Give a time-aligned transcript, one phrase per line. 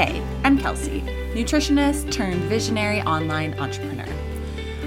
[0.00, 1.02] Hey, I'm Kelsey,
[1.34, 4.08] nutritionist turned visionary online entrepreneur.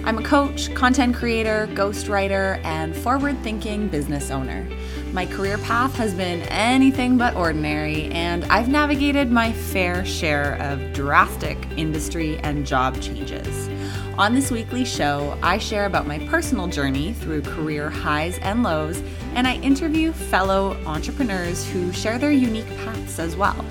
[0.05, 4.67] I'm a coach, content creator, ghostwriter, and forward thinking business owner.
[5.11, 10.93] My career path has been anything but ordinary, and I've navigated my fair share of
[10.93, 13.69] drastic industry and job changes.
[14.17, 19.03] On this weekly show, I share about my personal journey through career highs and lows,
[19.35, 23.63] and I interview fellow entrepreneurs who share their unique paths as well,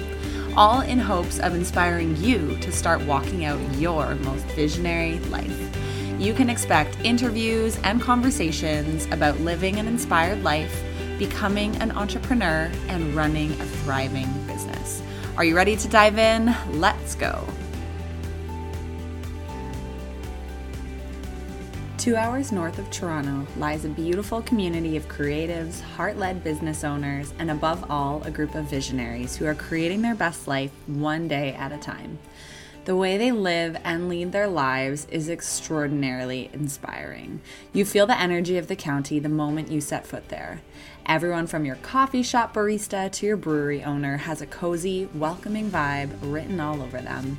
[0.56, 5.72] all in hopes of inspiring you to start walking out your most visionary life
[6.22, 10.84] you can expect interviews and conversations about living an inspired life,
[11.18, 15.02] becoming an entrepreneur, and running a thriving business.
[15.36, 16.54] Are you ready to dive in?
[16.70, 17.44] Let's go.
[22.02, 27.32] Two hours north of Toronto lies a beautiful community of creatives, heart led business owners,
[27.38, 31.52] and above all, a group of visionaries who are creating their best life one day
[31.52, 32.18] at a time.
[32.86, 37.40] The way they live and lead their lives is extraordinarily inspiring.
[37.72, 40.60] You feel the energy of the county the moment you set foot there.
[41.06, 46.10] Everyone from your coffee shop barista to your brewery owner has a cozy, welcoming vibe
[46.20, 47.38] written all over them.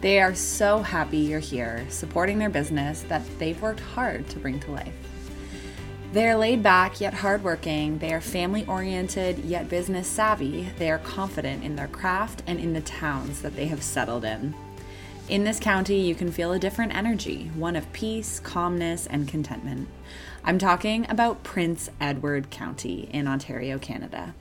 [0.00, 4.60] They are so happy you're here, supporting their business that they've worked hard to bring
[4.60, 4.94] to life.
[6.12, 7.98] They are laid back yet hardworking.
[7.98, 10.68] They are family oriented yet business savvy.
[10.78, 14.54] They are confident in their craft and in the towns that they have settled in.
[15.28, 19.88] In this county, you can feel a different energy, one of peace, calmness, and contentment.
[20.44, 24.34] I'm talking about Prince Edward County in Ontario, Canada.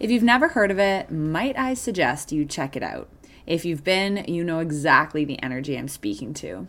[0.00, 3.08] If you've never heard of it, might I suggest you check it out.
[3.46, 6.66] If you've been, you know exactly the energy I'm speaking to.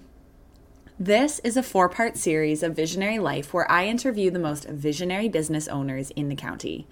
[1.00, 5.28] This is a four part series of Visionary Life where I interview the most visionary
[5.28, 6.88] business owners in the county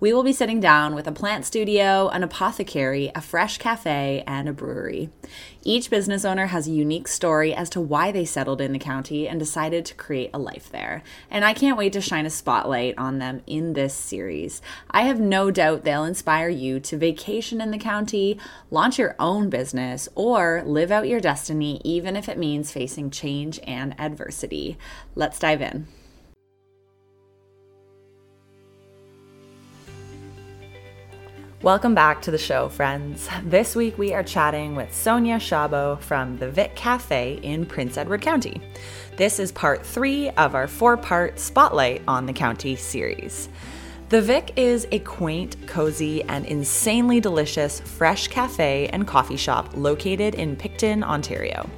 [0.00, 4.48] we will be sitting down with a plant studio, an apothecary, a fresh cafe, and
[4.48, 5.10] a brewery.
[5.62, 9.28] Each business owner has a unique story as to why they settled in the county
[9.28, 11.02] and decided to create a life there.
[11.30, 14.62] And I can't wait to shine a spotlight on them in this series.
[14.90, 18.38] I have no doubt they'll inspire you to vacation in the county,
[18.70, 23.60] launch your own business, or live out your destiny, even if it means facing change
[23.64, 24.78] and adversity.
[25.14, 25.88] Let's dive in.
[31.62, 33.28] Welcome back to the show, friends.
[33.42, 38.22] This week we are chatting with Sonia Shabo from the Vic Cafe in Prince Edward
[38.22, 38.62] County.
[39.18, 43.50] This is part three of our four part Spotlight on the County series.
[44.08, 50.36] The Vic is a quaint, cozy, and insanely delicious fresh cafe and coffee shop located
[50.36, 51.68] in Picton, Ontario.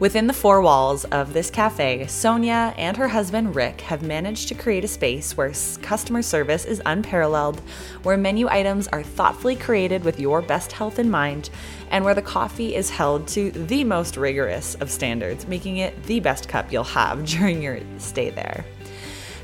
[0.00, 4.54] Within the four walls of this cafe, Sonia and her husband Rick have managed to
[4.54, 7.60] create a space where customer service is unparalleled,
[8.04, 11.50] where menu items are thoughtfully created with your best health in mind,
[11.90, 16.20] and where the coffee is held to the most rigorous of standards, making it the
[16.20, 18.64] best cup you'll have during your stay there.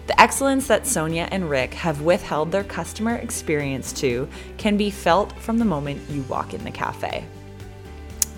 [0.07, 5.37] The excellence that Sonia and Rick have withheld their customer experience to can be felt
[5.41, 7.25] from the moment you walk in the cafe.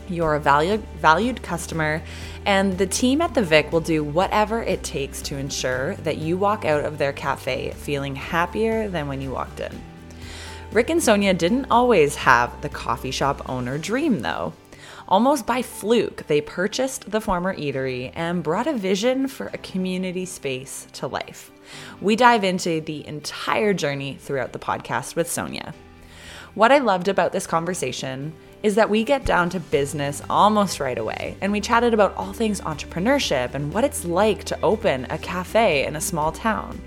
[0.09, 2.01] You're a valued, valued customer,
[2.45, 6.37] and the team at the Vic will do whatever it takes to ensure that you
[6.37, 9.73] walk out of their cafe feeling happier than when you walked in.
[10.71, 14.53] Rick and Sonia didn't always have the coffee shop owner dream, though.
[15.09, 20.25] Almost by fluke, they purchased the former eatery and brought a vision for a community
[20.25, 21.51] space to life.
[22.01, 25.75] We dive into the entire journey throughout the podcast with Sonia.
[26.55, 28.33] What I loved about this conversation
[28.67, 31.37] is that we get down to business almost right away.
[31.41, 35.87] And we chatted about all things entrepreneurship and what it's like to open a cafe
[35.87, 36.83] in a small town.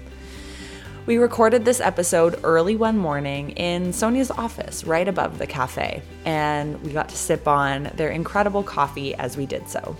[1.05, 6.83] We recorded this episode early one morning in Sonia's office right above the cafe, and
[6.83, 9.95] we got to sip on their incredible coffee as we did so.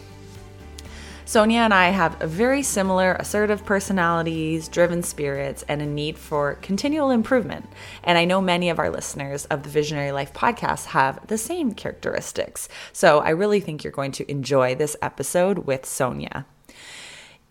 [1.30, 7.12] Sonia and I have very similar assertive personalities, driven spirits, and a need for continual
[7.12, 7.70] improvement.
[8.04, 11.76] And I know many of our listeners of the Visionary Life podcast have the same
[11.76, 12.68] characteristics.
[12.94, 16.48] So I really think you're going to enjoy this episode with Sonia.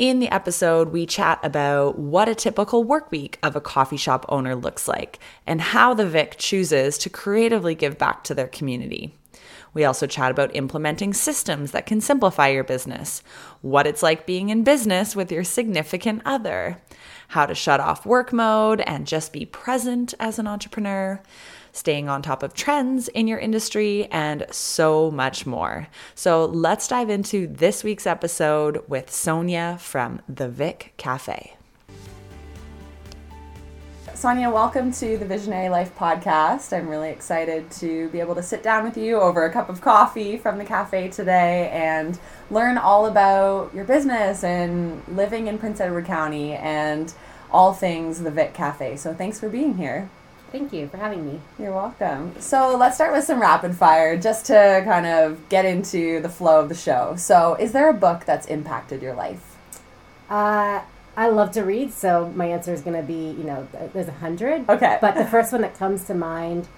[0.01, 4.27] In the episode, we chat about what a typical work week of a coffee shop
[4.29, 9.15] owner looks like and how the Vic chooses to creatively give back to their community.
[9.75, 13.23] We also chat about implementing systems that can simplify your business,
[13.61, 16.81] what it's like being in business with your significant other,
[17.29, 21.23] how to shut off work mode and just be present as an entrepreneur,
[21.73, 25.89] staying on top of trends in your industry, and so much more.
[26.15, 31.58] So let's dive into this week's episode with Sonia from the Vic Cafe.
[34.19, 36.77] Sonia, welcome to the Visionary Life podcast.
[36.77, 39.81] I'm really excited to be able to sit down with you over a cup of
[39.81, 42.19] coffee from the cafe today and
[42.51, 47.15] learn all about your business and living in Prince Edward County and
[47.53, 48.97] all things the Vic Cafe.
[48.97, 50.11] So thanks for being here.
[50.51, 51.41] Thank you for having me.
[51.57, 52.35] You're welcome.
[52.41, 56.59] So let's start with some rapid fire just to kind of get into the flow
[56.59, 57.15] of the show.
[57.17, 59.57] So, is there a book that's impacted your life?
[60.29, 60.81] Uh,
[61.19, 64.13] I love to read, so my answer is going to be, you know, there's a
[64.13, 64.71] hundred.
[64.71, 64.99] Okay.
[65.01, 66.69] But the first one that comes to mind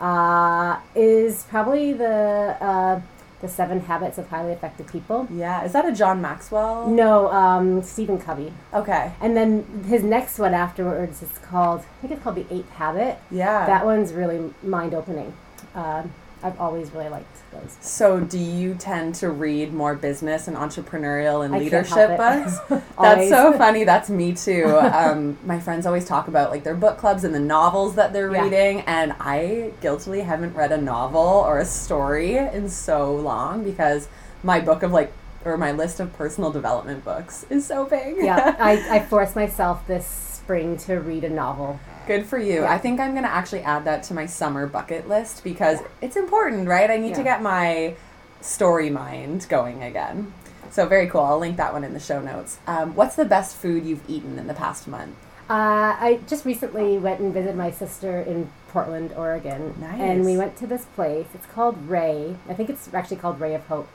[0.00, 3.00] uh, is probably the uh,
[3.40, 5.28] the Seven Habits of Highly Effective People.
[5.30, 5.64] Yeah.
[5.64, 6.88] Is that a John Maxwell?
[6.88, 8.52] No, um, Stephen Covey.
[8.74, 9.12] Okay.
[9.20, 13.18] And then his next one afterwards is called, I think it's called The Eighth Habit.
[13.30, 13.64] Yeah.
[13.64, 15.34] That one's really mind opening.
[15.76, 17.76] Um, I've always really liked those.
[17.80, 22.58] So, do you tend to read more business and entrepreneurial and I leadership books?
[23.00, 23.84] That's so funny.
[23.84, 24.66] That's me too.
[24.78, 28.32] Um, my friends always talk about like their book clubs and the novels that they're
[28.32, 28.44] Yeah.
[28.44, 34.08] reading, and I guiltily haven't read a novel or a story in so long because
[34.44, 35.12] my book of like
[35.44, 38.16] or my list of personal development books is so big.
[38.18, 41.80] yeah, I, I forced myself this spring to read a novel.
[42.08, 42.62] Good for you.
[42.62, 42.72] Yeah.
[42.72, 46.16] I think I'm going to actually add that to my summer bucket list because it's
[46.16, 46.90] important, right?
[46.90, 47.96] I need to get my
[48.40, 50.32] story mind going again.
[50.70, 51.20] So, very cool.
[51.20, 52.60] I'll link that one in the show notes.
[52.66, 55.16] Um, what's the best food you've eaten in the past month?
[55.50, 59.74] Uh, I just recently went and visited my sister in Portland, Oregon.
[59.78, 60.00] Nice.
[60.00, 61.26] And we went to this place.
[61.34, 62.36] It's called Ray.
[62.48, 63.88] I think it's actually called Ray of Hope.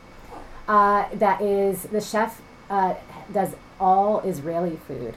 [0.68, 2.94] Uh, that is, the chef uh,
[3.32, 5.16] does all Israeli food.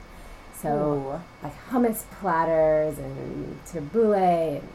[0.63, 1.21] So, Ooh.
[1.43, 4.61] like hummus platters and tabbouleh.
[4.61, 4.69] And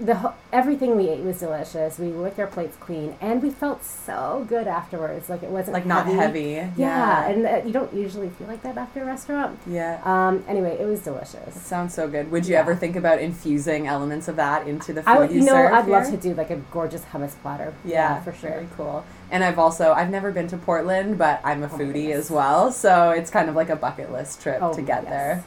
[0.00, 1.98] the everything we ate was delicious.
[1.98, 5.28] We licked our plates clean, and we felt so good afterwards.
[5.28, 6.64] Like it wasn't Like, not heavy.
[6.76, 9.58] Yeah, and uh, you don't usually feel like that after a restaurant.
[9.66, 10.00] Yeah.
[10.04, 10.44] Um.
[10.46, 11.54] Anyway, it was It delicious.
[11.60, 12.30] sounds so good.
[12.30, 12.60] Would you Yeah.
[12.60, 15.72] ever think about infusing elements of that into the food I you you know, serve
[15.72, 17.74] I'd love to do like a gorgeous hummus platter.
[17.84, 18.50] Yeah, for sure.
[18.50, 19.04] Very cool.
[19.32, 22.70] And I've also I've never been to Portland, but I'm a Oh foodie as well,
[22.72, 25.10] so it's kind of like a bucket list trip Oh, to get yes.
[25.10, 25.44] there.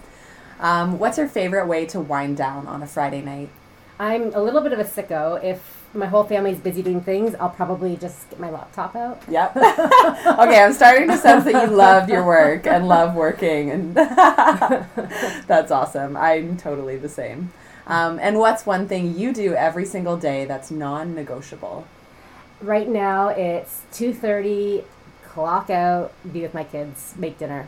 [0.59, 3.49] Um, what's your favorite way to wind down on a Friday night?
[4.01, 5.41] I'm a little bit of a sicko.
[5.43, 9.21] If my whole family's busy doing things, I'll probably just get my laptop out.
[9.29, 9.55] Yep.
[9.57, 15.69] okay, I'm starting to sense that you love your work and love working, and that's
[15.71, 16.17] awesome.
[16.17, 17.53] I'm totally the same.
[17.85, 21.85] Um, and what's one thing you do every single day that's non-negotiable?
[22.59, 24.83] Right now, it's two thirty.
[25.25, 26.11] Clock out.
[26.33, 27.13] Be with my kids.
[27.17, 27.67] Make dinner.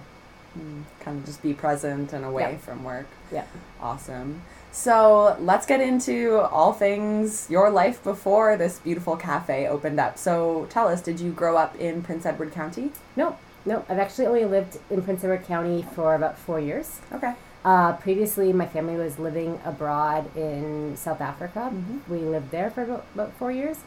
[0.99, 2.61] Kind of just be present and away Yep.
[2.61, 3.07] from work.
[3.31, 3.45] Yeah.
[3.79, 4.41] Awesome.
[4.73, 10.17] So let's get into all things your life before this beautiful cafe opened up.
[10.17, 12.91] So tell us, did you grow up in Prince Edward County?
[13.15, 13.37] No,
[13.67, 13.85] no.
[13.87, 16.99] I've actually only lived in Prince Edward County for about four years.
[17.11, 17.35] Okay.
[17.63, 21.71] Uh, previously, my family was living abroad in South Africa.
[21.71, 21.99] Mhm.
[22.09, 23.77] We lived there for about, about four years.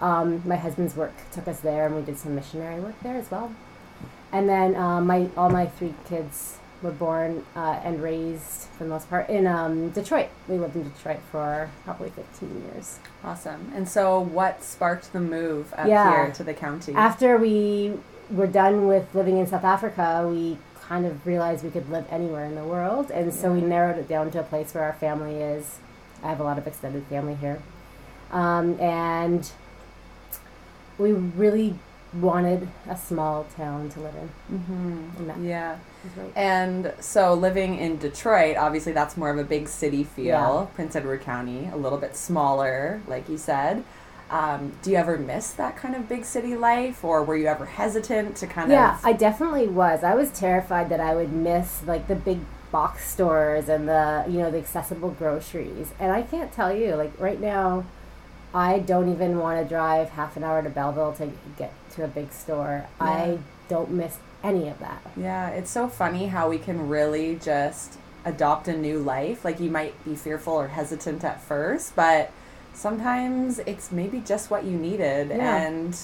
[0.00, 3.32] Um, my husband's work took us there, and we did some missionary work there as
[3.32, 3.50] well.
[4.30, 8.90] And then um, my all my three kids were born uh, and raised, for the
[8.90, 10.28] most part, in um, Detroit.
[10.48, 12.98] We lived in Detroit for probably 15 years.
[13.22, 13.72] Awesome.
[13.74, 16.24] And so what sparked the move up Yeah.
[16.26, 16.94] here to the county?
[16.94, 17.94] After we
[18.30, 22.44] were done with living in South Africa, we kind of realized we could live anywhere
[22.44, 25.36] in the world, and so we narrowed it down to a place where our family
[25.36, 25.78] is.
[26.22, 27.62] I have a lot of extended family here,
[28.30, 29.50] um, and
[30.98, 31.78] we really
[32.20, 34.58] wanted a small town to live in.
[34.58, 35.76] hmm And Yeah.
[36.16, 36.32] right.
[36.36, 40.24] And so living in Detroit, obviously that's more of a big city feel.
[40.26, 40.66] Yeah.
[40.74, 43.84] Prince Edward County, a little bit smaller, like you said.
[44.30, 47.66] Um, do you ever miss that kind of big city life, or were you ever
[47.66, 49.00] hesitant to kind Yeah, of?
[49.02, 50.02] Yeah, I definitely was.
[50.02, 52.40] I was terrified that I would miss like the big
[52.72, 55.92] box stores and the you know the accessible groceries.
[56.00, 57.84] And I can't tell you like right now,
[58.54, 62.08] I don't even want to drive half an hour to Belleville to get to a
[62.08, 62.86] big store.
[63.00, 63.06] Yeah.
[63.06, 65.02] I don't miss any of that.
[65.16, 69.44] Yeah, it's so funny how we can really just adopt a new life.
[69.44, 72.30] Like you might be fearful or hesitant at first, but
[72.74, 75.56] sometimes it's maybe just what you needed Yeah.
[75.56, 75.96] and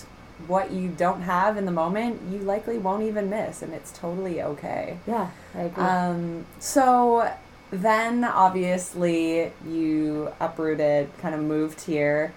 [0.46, 4.40] what you don't have in the moment, you likely won't even miss and it's totally
[4.40, 4.96] okay.
[5.06, 5.84] Yeah, I agree.
[5.84, 7.30] Um, so
[7.70, 12.32] then obviously you uprooted, kind of moved here.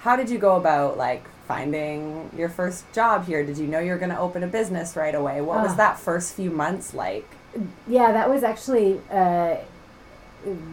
[0.00, 3.42] How did you go about like finding your first job here?
[3.44, 5.40] Did you know you were going to open a business right away?
[5.40, 5.76] What was Ah.
[5.76, 7.26] that first few months like?
[7.88, 9.56] yeah, that was actually uh,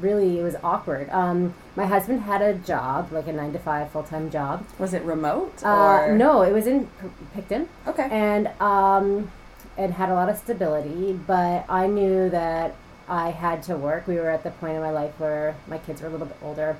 [0.01, 1.09] really it was awkward.
[1.09, 4.65] Um, my husband had a job, like a nine to five full time job.
[4.77, 6.87] Was it remote Uh, no, it was in
[7.33, 7.67] Picton.
[7.87, 8.07] Okay.
[8.11, 9.31] and um,
[9.77, 11.13] it had a lot of stability.
[11.25, 12.75] But I knew that
[13.07, 14.07] I had to work.
[14.07, 16.37] We were at the point in my life where my kids were a little bit
[16.43, 16.77] older.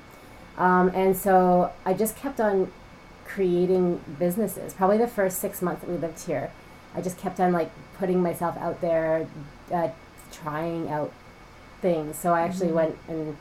[0.58, 2.70] Um, and so I just kept on
[3.26, 4.74] creating businesses.
[4.74, 6.50] Probably the first six months that we lived here,
[6.94, 9.28] I just kept on like putting myself out there,
[9.72, 9.88] uh,
[10.32, 11.12] trying out
[11.82, 12.18] things.
[12.18, 12.76] So I actually Mm-hmm.
[12.76, 13.36] went and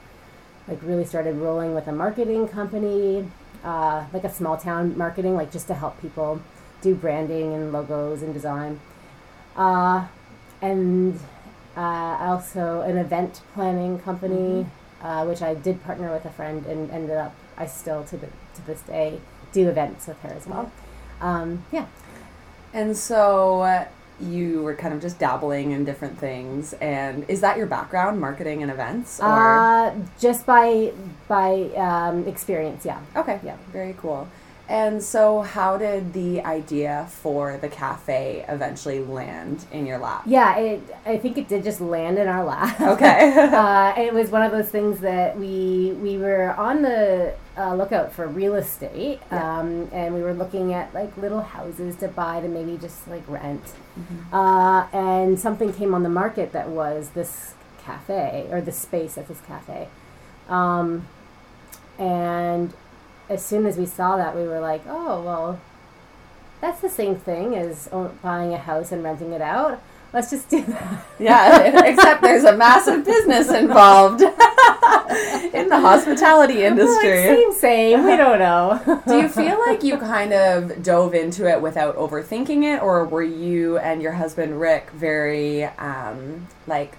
[0.68, 3.30] like really started rolling with a marketing company,
[3.64, 6.42] uh, like a small town marketing, like just to help people
[6.82, 8.80] do branding and logos and design.
[9.56, 10.08] Uh,
[10.62, 11.20] and
[11.78, 14.66] uh, also an event planning company,
[15.02, 18.28] uh, which I did partner with a friend and ended up, I still to, the,
[18.28, 19.20] to this day
[19.56, 20.72] do events with her as well.
[21.22, 21.88] Um, yeah.
[22.74, 23.86] And so uh,
[24.20, 26.74] you were kind of just dabbling in different things.
[26.82, 29.20] And is that your background, marketing and events?
[29.20, 30.92] Or Uh, just by
[31.28, 31.50] by
[31.88, 33.00] um, experience, yeah.
[33.16, 33.56] okay, yeah.
[33.72, 34.28] very cool.
[34.68, 40.24] And so, how did the idea for the cafe eventually land in your lap?
[40.26, 42.82] Yeah, it, I think it did just land in our lap.
[42.82, 43.20] Okay.
[43.64, 48.12] uh, it was one of those things that we we were on the uh, lookout
[48.12, 49.60] for real estate, Yeah.
[49.60, 53.24] um, and we were looking at like little houses to buy to maybe just like
[53.28, 53.64] rent.
[54.00, 54.34] Mm-hmm.
[54.36, 59.28] Uh, and something came on the market that was this cafe or the space at
[59.28, 59.88] this cafe,
[60.50, 61.08] um,
[61.98, 62.74] and
[63.30, 65.60] as soon as we saw that, we were like, oh well.
[66.62, 67.90] That's the same thing as
[68.24, 69.84] buying a house and renting it out.
[70.16, 71.06] Let's just do that.
[71.20, 74.22] yeah, except there's a massive business involved
[75.54, 77.18] in the hospitality Like, industry.
[77.26, 78.06] same, same.
[78.06, 79.02] We don't know.
[79.08, 83.24] Do you feel like you kind of dove into it without overthinking it, or were
[83.24, 86.96] you and your husband Rick very um, like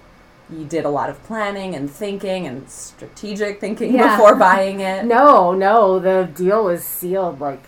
[0.51, 4.15] you did a lot of planning and thinking and strategic thinking Yeah.
[4.15, 5.05] before buying it?
[5.05, 5.99] no, no.
[5.99, 7.63] The deal was sealed like,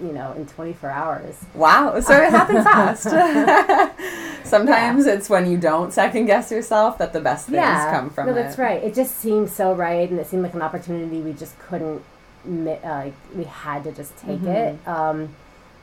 [0.00, 1.36] you know, in 24 hours.
[1.54, 3.04] Wow, so it happened fast.
[4.46, 8.26] Sometimes it's when you don't second guess yourself that the best things yeah, come from
[8.26, 8.36] no, it.
[8.36, 8.82] that's right.
[8.82, 12.02] It just seemed so right, and it seemed like an opportunity we just couldn't.
[12.46, 14.78] Uh, we had to just take it.
[14.88, 15.34] Um,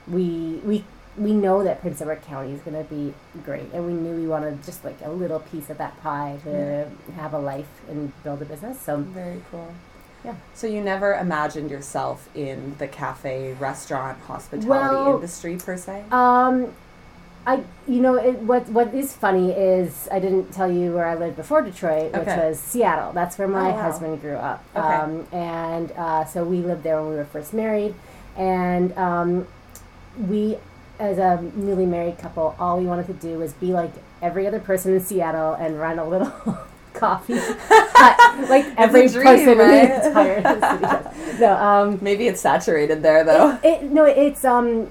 [0.08, 0.84] we we
[1.18, 4.28] we know that Prince Edward County is going to be great, and we knew we
[4.28, 8.42] wanted just like a little piece of that pie to have a life and build
[8.42, 8.80] a business.
[8.82, 9.74] So Very cool.
[10.26, 10.34] Yeah.
[10.54, 16.04] So you never imagined yourself in the cafe, restaurant, hospitality Well- industry per se?
[16.12, 16.74] Um,
[17.48, 21.14] I you know it, what what is funny is I didn't tell you where I
[21.14, 22.50] lived before Detroit, which Okay.
[22.50, 23.12] was Seattle.
[23.14, 23.82] That's where my Oh, wow.
[23.84, 24.64] husband grew up.
[24.76, 24.84] Okay.
[24.88, 27.94] Um, and uh, so we lived there when we were first married,
[28.36, 29.48] and um,
[30.28, 30.58] we,
[30.98, 33.92] as a newly married couple, all we wanted to do was be like
[34.24, 36.32] every other person in Seattle and run a little.
[36.96, 39.88] coffee hut, like every dream, person in right?
[39.90, 41.40] the entire city.
[41.42, 43.60] No, um, Maybe it's saturated there though.
[43.64, 44.90] it, no, it's um,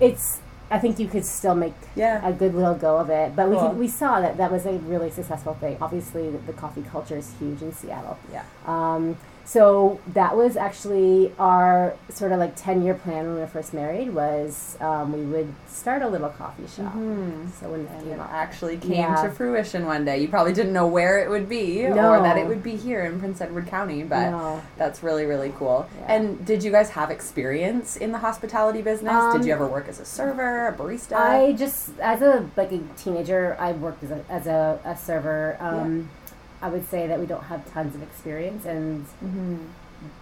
[0.00, 0.40] it's.
[0.68, 2.26] I think you could still make Yeah.
[2.26, 3.36] a good little go of it.
[3.36, 3.68] But we Cool.
[3.68, 5.76] could, we saw that that was a really successful thing.
[5.80, 8.18] Obviously, the, the coffee culture is huge in Seattle.
[8.32, 8.42] Yeah.
[8.66, 13.46] Um, so that was actually our sort of like ten year plan when we were
[13.46, 14.12] first married.
[14.12, 16.92] Was um, we would start a little coffee shop.
[16.94, 17.48] Mhm.
[17.60, 19.22] So when And it actually came Yeah.
[19.22, 20.18] to fruition one day.
[20.18, 23.20] You probably didn't know where it would be or that it would be here in
[23.20, 24.60] Prince Edward County, but No.
[24.76, 25.86] that's really, really cool.
[26.00, 26.14] Yeah.
[26.14, 29.12] And did you guys have experience in the hospitality business?
[29.32, 31.14] did Um, you ever work as a server, a barista?
[31.16, 35.56] I just as a like a teenager, I worked as a as a, a server.
[35.60, 36.08] Um,
[36.62, 39.58] I would say that we don't have tons of experience, and Mhm.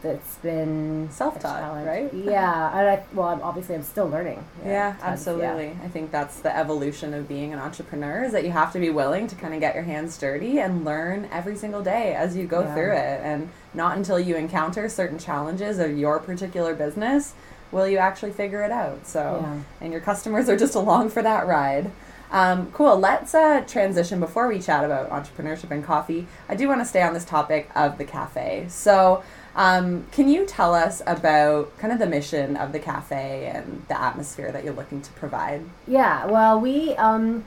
[0.02, 1.86] that's been Self-taught, challenge.
[1.86, 2.14] right?
[2.14, 4.42] Yeah, and I, well, I'm, obviously, I'm still learning.
[4.64, 5.06] Yeah, tons, yeah.
[5.10, 5.76] absolutely.
[5.84, 8.90] I think that's the evolution of being an entrepreneur is that you have to be
[8.90, 12.46] willing to kind of get your hands dirty and learn every single day as you
[12.46, 12.74] go Yeah.
[12.74, 13.20] through it.
[13.24, 17.34] And not until you encounter certain challenges of your particular business
[17.74, 19.06] will you actually figure it out.
[19.06, 19.58] So, Yeah.
[19.82, 21.90] and your customers are just along for that ride.
[22.30, 22.96] Um, cool.
[22.98, 26.26] Let's uh, transition before we chat about entrepreneurship and coffee.
[26.48, 28.66] I do want to stay on this topic of the cafe.
[28.68, 29.22] So,
[29.54, 34.00] um, can you tell us about kind of the mission of the cafe and the
[34.00, 35.62] atmosphere that you're looking to provide?
[35.86, 37.44] Yeah, well, we um,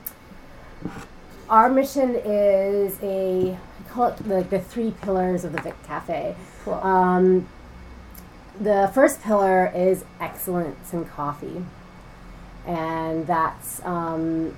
[1.50, 6.34] our mission is a I call it like the three pillars of the Vic Cafe.
[6.64, 6.74] Cool.
[6.74, 7.48] Um,
[8.60, 11.64] the first pillar is excellence in coffee,
[12.66, 14.56] and that's um,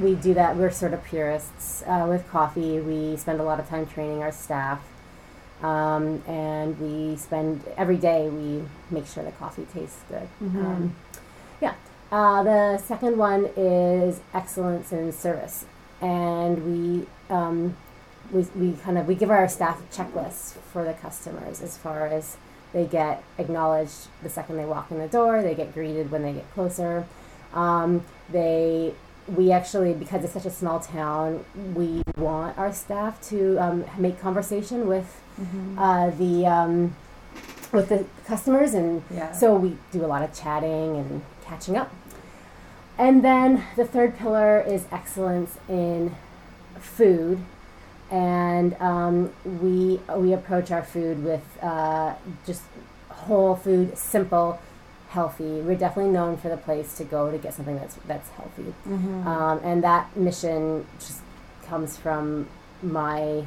[0.00, 0.56] we do that.
[0.56, 2.80] We're sort of purists uh, with coffee.
[2.80, 4.82] We spend a lot of time training our staff,
[5.62, 8.28] um, and we spend every day.
[8.28, 10.28] We make sure the coffee tastes good.
[10.40, 10.96] Um,
[11.60, 11.74] yeah.
[12.10, 15.64] Uh, the second one is excellence in service,
[16.00, 17.76] and we um,
[18.30, 22.36] we, we kind of we give our staff checklists for the customers as far as
[22.72, 26.32] they get acknowledged the second they walk in the door they get greeted when they
[26.32, 27.06] get closer
[27.54, 28.94] um, they
[29.28, 34.20] we actually, because it's such a small town, we want our staff to um, make
[34.20, 35.20] conversation with
[35.78, 36.96] uh, the um,
[37.72, 39.30] with the customers, and Yeah.
[39.32, 41.92] so we do a lot of chatting and catching up.
[42.98, 46.14] And then the third pillar is excellence in
[46.80, 47.38] food,
[48.12, 52.14] and um, we we approach our food with uh,
[52.46, 52.62] just
[53.08, 54.60] whole food, simple,
[55.08, 55.60] healthy.
[55.62, 59.26] We're definitely known for the place to go to get something that's that's healthy, Mm-hmm.
[59.26, 61.20] um, and that mission just
[61.66, 62.48] comes from
[62.82, 63.46] my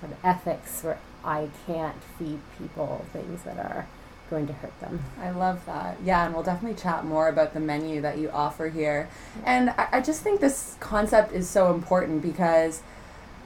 [0.00, 3.86] sort of ethics, where I can't feed people things that are
[4.30, 5.02] going to hurt them.
[5.20, 5.98] I love that.
[6.04, 9.08] Yeah, and we'll definitely chat more about the menu that you offer here.
[9.44, 12.82] And I, I just think this concept is so important because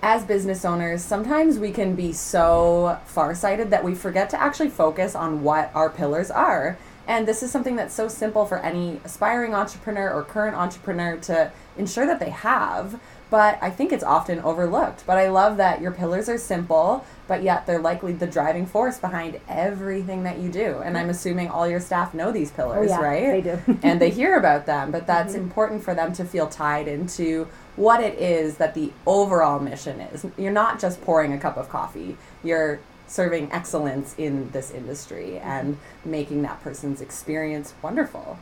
[0.02, 5.14] as business owners, sometimes we can be so farsighted that we forget to actually focus
[5.14, 6.76] on what our pillars are.
[7.06, 11.52] And this is something that's so simple for any aspiring entrepreneur or current entrepreneur to
[11.76, 13.00] ensure that they have.
[13.30, 15.04] But I think it's often overlooked.
[15.06, 18.98] But I love that your pillars are simple, but yet they're likely the driving force
[18.98, 20.78] behind everything that you do.
[20.84, 23.30] And I'm assuming all your staff know these pillars, oh yeah, right?
[23.30, 23.78] they do.
[23.82, 25.38] and they hear about them, but that's Mhm.
[25.38, 30.26] important for them to feel tied into what it is that the overall mission is.
[30.36, 35.78] You're not just pouring a cup of coffee, you're serving excellence in this industry and
[36.04, 38.38] making that person's experience wonderful.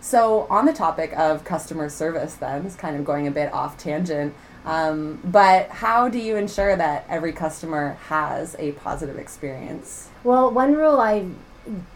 [0.00, 3.78] So, on the topic of customer service, then, it's kind of going a bit off
[3.78, 4.34] tangent.
[4.64, 10.08] Um, but how do you ensure that every customer has a positive experience?
[10.24, 11.26] Well, one rule I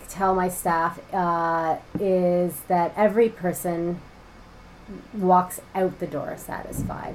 [0.08, 4.00] tell my staff uh, is that every person
[5.14, 7.14] walks out the door satisfied.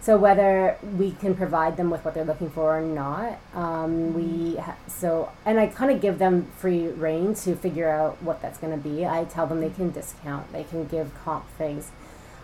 [0.00, 4.56] So whether we can provide them with what they're looking for or not, um, we
[4.56, 8.58] ha- so and I kind of give them free reign to figure out what that's
[8.58, 9.06] going to be.
[9.06, 11.92] I tell them they can discount, they can give comp things.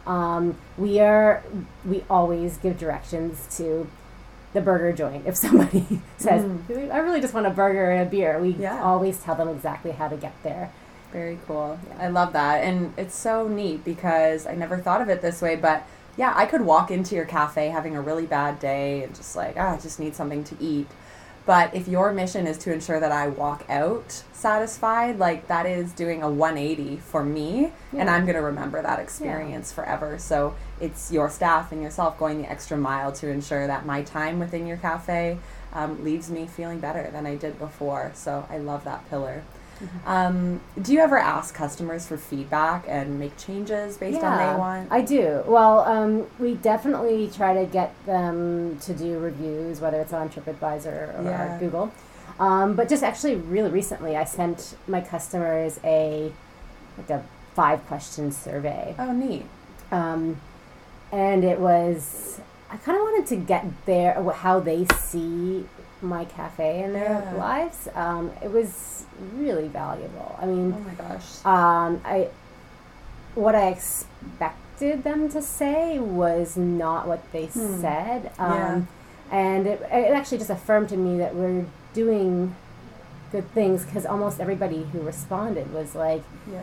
[0.06, 1.42] Um, we are
[1.84, 3.88] we always give directions to
[4.52, 5.26] the burger joint.
[5.26, 8.80] If somebody says, "I really just want a burger and a beer," we Yeah.
[8.82, 10.70] always tell them exactly how to get there.
[11.12, 11.78] Very cool.
[11.88, 12.06] Yeah.
[12.06, 12.64] I love that.
[12.64, 16.46] And it's so neat because I never thought of it this way, but yeah, I
[16.46, 19.78] could walk into your cafe having a really bad day and just like, ah, I
[19.78, 20.88] just need something to eat.
[21.46, 25.92] But if your mission is to ensure that I walk out satisfied, like that is
[25.92, 30.18] doing a 180 for me, and I'm going to remember that experience forever.
[30.18, 34.38] So it's your staff and yourself going the extra mile to ensure that my time
[34.38, 35.38] within your cafe
[35.72, 38.12] um, leaves me feeling better than I did before.
[38.14, 39.42] So I love that pillar.
[40.06, 44.90] Um, do you ever ask customers for feedback and make changes based on they want?
[44.92, 45.42] I do.
[45.46, 51.18] Well, um, we definitely try to get them to do reviews, whether it's on TripAdvisor
[51.20, 51.58] or Yeah.
[51.58, 51.92] Google.
[52.40, 56.32] Um, but just actually, really recently, I sent my customers a
[56.96, 59.44] like a five question survey, oh, neat.
[59.90, 60.40] um,
[61.10, 65.66] and it was I kind of wanted to get their how they see
[66.00, 67.38] my cafe and their Yeah.
[67.38, 67.88] lives.
[67.94, 69.04] Um, it was
[69.36, 70.36] really valuable.
[70.40, 71.44] I mean, Oh my gosh.
[71.44, 72.28] um, I
[73.34, 77.80] what I expected them to say was not what they Hmm.
[77.80, 78.72] said, Yeah.
[78.74, 78.88] um,
[79.30, 82.54] and it, it actually just affirmed to me that we're doing
[83.30, 86.60] good things because almost everybody who responded was like, Yeah.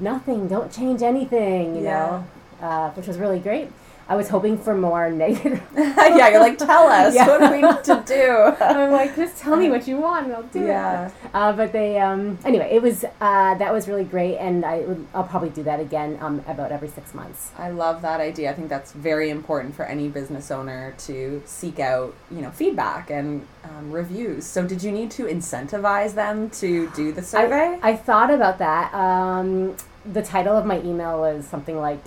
[0.00, 2.24] "Nothing, don't change anything," you know,
[2.60, 3.72] uh, which was really great.
[4.12, 5.62] I was hoping for more negative.
[5.74, 7.14] yeah, you're like, tell us.
[7.14, 7.26] Yeah.
[7.28, 8.64] What do we need to do?
[8.64, 11.06] I'm like, just tell me what you want, and I'll do Yeah.
[11.06, 11.12] it.
[11.32, 15.06] Uh, but they, um, anyway, it was uh, that was really great, and I would,
[15.14, 17.52] I'll probably do that again um, about every six months.
[17.56, 18.50] I love that idea.
[18.50, 23.08] I think that's very important for any business owner to seek out, you know, feedback
[23.10, 24.44] and um, reviews.
[24.44, 27.78] So, did you need to incentivize them to do the survey?
[27.82, 28.92] I thought about that.
[28.92, 32.02] Um, the title of my email was something like,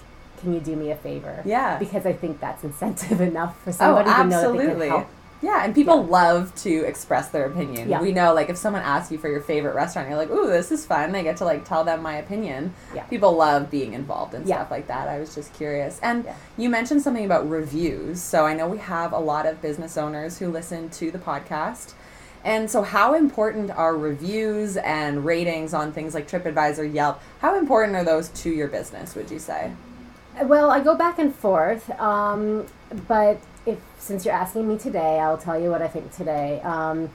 [0.46, 1.78] "Can you do me a favor?" yeah.
[1.78, 4.98] Because I think that's incentive enough for Oh, somebody to know that they can oh,
[5.00, 5.08] help.
[5.42, 6.10] Yeah, and people Yeah.
[6.12, 7.90] love to express their opinion.
[7.90, 8.02] Yeah.
[8.02, 10.72] We know, like, if someone asks you for your favorite restaurant, you're like, "Ooh, this
[10.72, 12.74] is fun." I get to like tell them my opinion.
[12.96, 13.04] Yeah.
[13.04, 14.56] People love being involved and Yeah.
[14.56, 15.08] stuff like that.
[15.10, 16.00] I was just curious.
[16.02, 16.26] And
[16.58, 18.22] you mentioned something about reviews.
[18.22, 21.94] So I know we have a lot of business owners who listen to the podcast.
[22.44, 27.20] And so, how important are reviews and ratings on things like TripAdvisor, Yelp?
[27.40, 29.16] How important are those to your business?
[29.16, 29.72] Would you say?
[30.44, 32.66] Well, I go back and forth, um,
[33.08, 36.62] but if since you're asking me today, I'll tell you what I think today.
[36.64, 37.10] Um,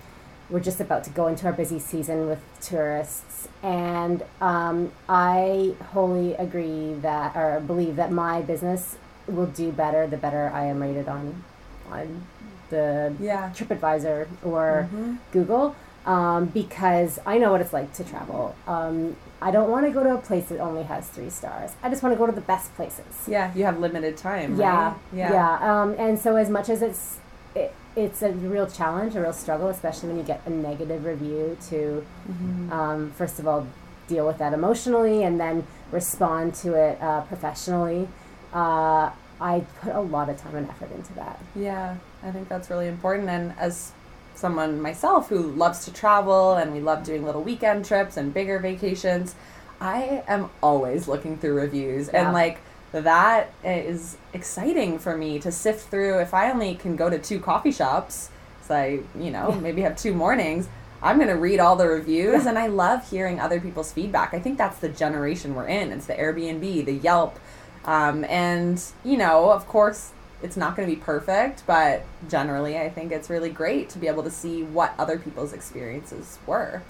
[0.48, 6.34] we're just about to go into our busy season with tourists, and um, I wholly
[6.34, 8.96] agree that, or believe that my business
[9.28, 11.44] will do better the better I am rated on,
[11.90, 12.24] on
[12.70, 13.50] the Yeah.
[13.54, 15.18] TripAdvisor or Mhm.
[15.32, 15.76] Google.
[16.06, 18.54] um, because I know what it's like to travel.
[18.66, 21.70] Um, I don't want to go to a place that only has three stars.
[21.82, 23.26] I just want to go to the best places.
[23.26, 24.58] Yeah, you have limited time.
[24.58, 24.96] Yeah, right?
[25.14, 25.32] yeah.
[25.32, 25.82] yeah.
[25.82, 27.18] Um, and so, as much as it's
[27.54, 31.56] it, it's a real challenge, a real struggle, especially when you get a negative review.
[31.70, 32.72] To Mm-hmm.
[32.72, 33.66] um, first of all
[34.08, 38.08] deal with that emotionally, and then respond to it uh, professionally.
[38.52, 41.40] Uh, I put a lot of time and effort into that.
[41.56, 43.28] Yeah, I think that's really important.
[43.30, 43.92] And as
[44.40, 48.58] someone myself who loves to travel and we love doing little weekend trips and bigger
[48.58, 49.34] vacations,
[49.80, 52.08] I am always looking through reviews.
[52.12, 52.24] Yeah.
[52.24, 52.60] And like
[52.92, 56.18] that is exciting for me to sift through.
[56.20, 58.30] If I only can go to two coffee shops,
[58.62, 60.68] so I, you know, maybe have two mornings.
[61.02, 64.34] I'm going to read all the reviews and I love hearing other people's feedback.
[64.34, 65.92] I think that's the generation we're in.
[65.92, 67.38] It's the Airbnb, the Yelp.
[67.84, 72.88] Um, and, you know, of course, it's not going to be perfect, but generally, I
[72.88, 76.82] think it's really great to be able to see what other people's experiences were.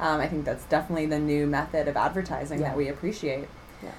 [0.00, 2.68] Um, I think that's definitely the new method of advertising Yeah.
[2.68, 3.48] that we appreciate.
[3.82, 3.90] Yeah.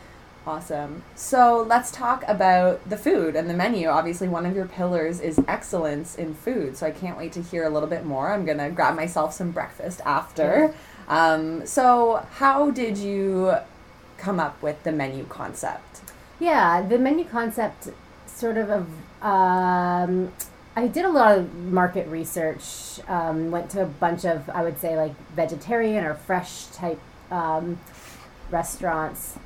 [0.48, 1.04] Awesome.
[1.16, 3.88] So let's talk about the food and the menu.
[3.90, 6.78] Obviously, one of your pillars is excellence in food.
[6.78, 8.32] So I can't wait to hear a little bit more.
[8.32, 10.74] I'm going to grab myself some breakfast after.
[11.10, 13.56] Um, so, how did you
[14.18, 16.02] come up with the menu concept?
[16.40, 17.90] Yeah, the menu concept
[18.40, 18.88] sort of of
[19.22, 20.32] um,
[20.76, 23.00] I did a lot of market research.
[23.08, 27.00] Um, went to a bunch of I would say like vegetarian or fresh type
[27.32, 27.78] um,
[28.50, 29.38] restaurants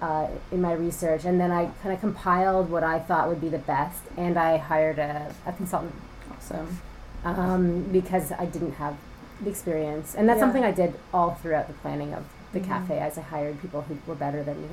[0.00, 3.48] uh, in my research, and then I kind of compiled what I thought would be
[3.48, 5.94] the best, and I hired a, a consultant
[6.36, 6.80] Awesome.
[7.24, 8.96] um, because I didn't have
[9.40, 10.44] the experience, and that's Yeah.
[10.46, 12.66] something I did all throughout the planning of the Mhm.
[12.66, 12.98] cafe.
[12.98, 14.68] As I hired people who were better than me.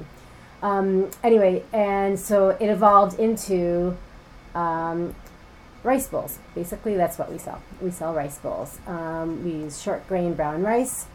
[0.62, 3.98] Um, anyway, and so it evolved into
[4.54, 5.16] um,
[5.84, 6.40] rice bowls.
[6.56, 7.62] Basically, that's what we sell.
[7.82, 8.80] We sell rice bowls.
[8.88, 11.06] Um, we use short grain brown rice,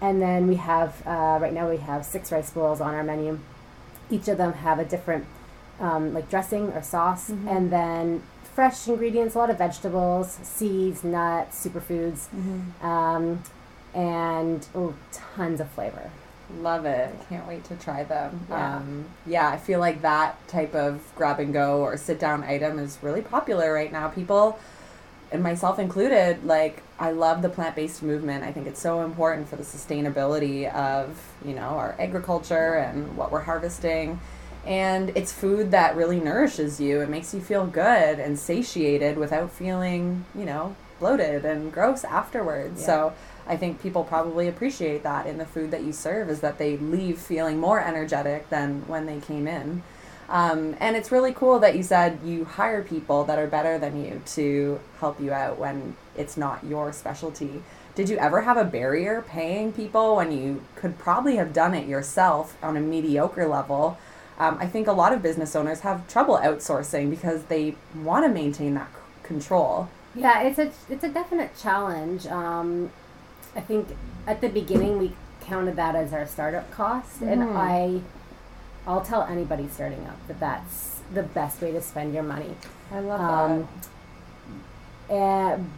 [0.00, 3.40] and then we have uh, right now we have six rice bowls on our menu.
[4.10, 5.26] Each of them have a different
[5.80, 7.48] um, like dressing or sauce, Mhm.
[7.50, 8.22] and then
[8.54, 12.28] fresh ingredients, a lot of vegetables, seeds, nuts, superfoods,
[12.80, 13.42] um,
[13.92, 16.10] and oh, tons of flavor.
[16.60, 17.14] Love it.
[17.28, 18.46] Can't wait to try them.
[18.48, 18.76] Yeah.
[18.76, 22.78] Um, yeah, I feel like that type of grab and go or sit down item
[22.78, 24.08] is really popular right now.
[24.08, 24.58] People,
[25.32, 28.44] and myself included, like, I love the plant based movement.
[28.44, 33.32] I think it's so important for the sustainability of, you know, our agriculture and what
[33.32, 34.20] we're harvesting.
[34.64, 37.00] And it's food that really nourishes you.
[37.00, 42.80] It makes you feel good and satiated without feeling, you know, bloated and gross afterwards.
[42.80, 42.86] Yeah.
[42.86, 43.12] So
[43.46, 46.76] I think people probably appreciate that in the food that you serve is that they
[46.76, 49.82] leave feeling more energetic than when they came in.
[50.28, 54.02] Um, and it's really cool that you said you hire people that are better than
[54.02, 57.62] you to help you out when it's not your specialty.
[57.94, 61.86] Did you ever have a barrier paying people when you could probably have done it
[61.86, 63.98] yourself on a mediocre level?
[64.38, 68.28] Um, I think a lot of business owners have trouble outsourcing because they want to
[68.28, 69.88] maintain that c- control.
[70.14, 72.26] Yeah, it's a it's a definite challenge.
[72.26, 72.90] Um,
[73.56, 73.88] I think
[74.26, 75.12] at the beginning we
[75.42, 77.56] counted that as our startup cost, and Mhm.
[77.56, 78.00] I,
[78.86, 82.54] I'll tell anybody starting up that that's the best way to spend your money.
[82.92, 83.68] I love Um,
[85.10, 85.70] and,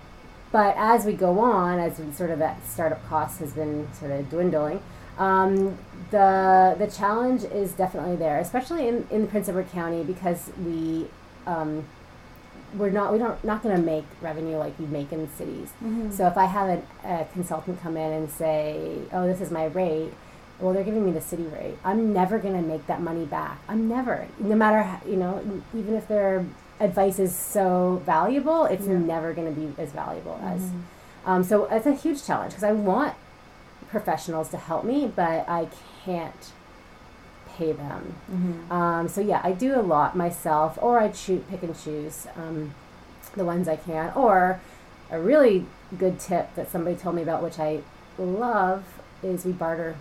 [0.53, 4.13] but as we go on, as we sort of that startup cost has been sort
[4.13, 4.81] of dwindling,
[5.19, 5.79] um,
[6.11, 11.09] the the challenge is definitely there, especially in, in Prince Edward County because we
[11.47, 11.85] um,
[12.75, 15.71] we're not we don't not going to make revenue like we make in cities.
[15.81, 16.13] that.
[16.13, 19.67] So if I have a, a consultant come in and say, "Oh, this is my
[19.67, 20.13] rate,"
[20.59, 21.77] well, they're giving me the city rate.
[21.85, 23.59] I'm never going to make that money back.
[23.69, 26.47] I'm never, no matter how, you know, even if their
[26.81, 28.99] advice is so valuable, it's Yeah.
[28.99, 30.61] never going to be as valuable as.
[30.63, 30.81] Mhm.
[31.27, 33.15] Um, so it's a huge challenge because I want
[33.89, 35.69] professionals to help me, but I
[36.05, 36.53] can't
[37.57, 38.15] pay them.
[38.31, 38.71] Mhm.
[38.71, 42.75] Um, so yeah, I do a lot myself, or I choose pick and choose um,
[43.35, 44.13] the ones I can.
[44.15, 44.61] Or
[45.11, 45.67] a really
[45.99, 47.81] good tip that somebody told me about, which I
[48.19, 48.85] love,
[49.23, 49.95] is we barter.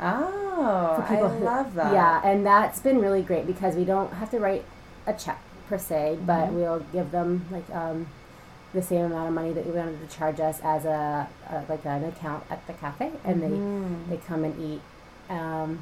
[0.00, 1.92] Oh, I who- love that.
[1.92, 4.64] Yeah, and that's been really great because we don't have to write
[5.06, 6.52] a check per se, but Mhm.
[6.54, 8.06] we'll give them like um,
[8.72, 11.84] the same amount of money that you wanted to charge us as a, a like
[11.86, 14.08] an account at the cafe, and Mhm.
[14.08, 14.82] they they come and eat.
[15.30, 15.78] Um,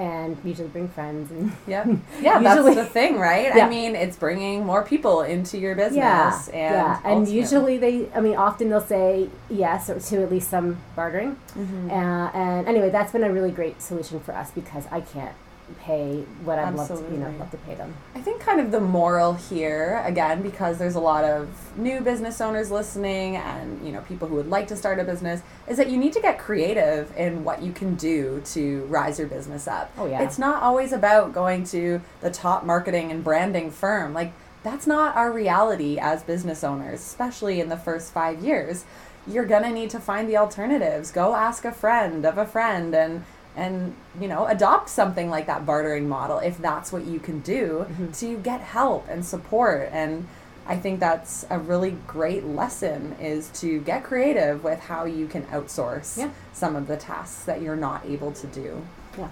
[0.00, 1.88] and usually bring friends and Yep.
[2.22, 3.54] Yeah, that's the thing, right?
[3.54, 3.66] Yeah.
[3.66, 5.96] I mean, it's bringing more people into your business.
[5.96, 10.30] Yeah, and yeah, and usually they, I mean, often they'll say yes or to at
[10.30, 11.36] least some bartering.
[11.54, 11.90] Mhm.
[11.90, 15.34] Uh, and anyway, that's been a really great solution for us because I can't
[15.78, 17.94] pay what I'd love to, you know, love to pay them.
[18.14, 22.40] I think kind of the moral here, again, because there's a lot of new business
[22.40, 25.88] owners listening and, you know, people who would like to start a business, is that
[25.88, 29.92] you need to get creative in what you can do to rise your business up.
[29.98, 30.22] Oh, yeah.
[30.22, 34.12] It's not always about going to the top marketing and branding firm.
[34.12, 38.84] Like, that's not our reality as business owners, especially in the first five years.
[39.26, 41.12] You're gonna need to find the alternatives.
[41.12, 43.24] Go ask a friend of a friend and
[43.60, 47.86] and you know adopt something like that bartering model if that's what you can do
[48.14, 50.26] to get help and support and
[50.66, 55.42] i think that's a really great lesson is to get creative with how you can
[55.56, 56.30] outsource Yeah.
[56.52, 58.70] some of the tasks that you're not able to do
[59.18, 59.28] Yeah.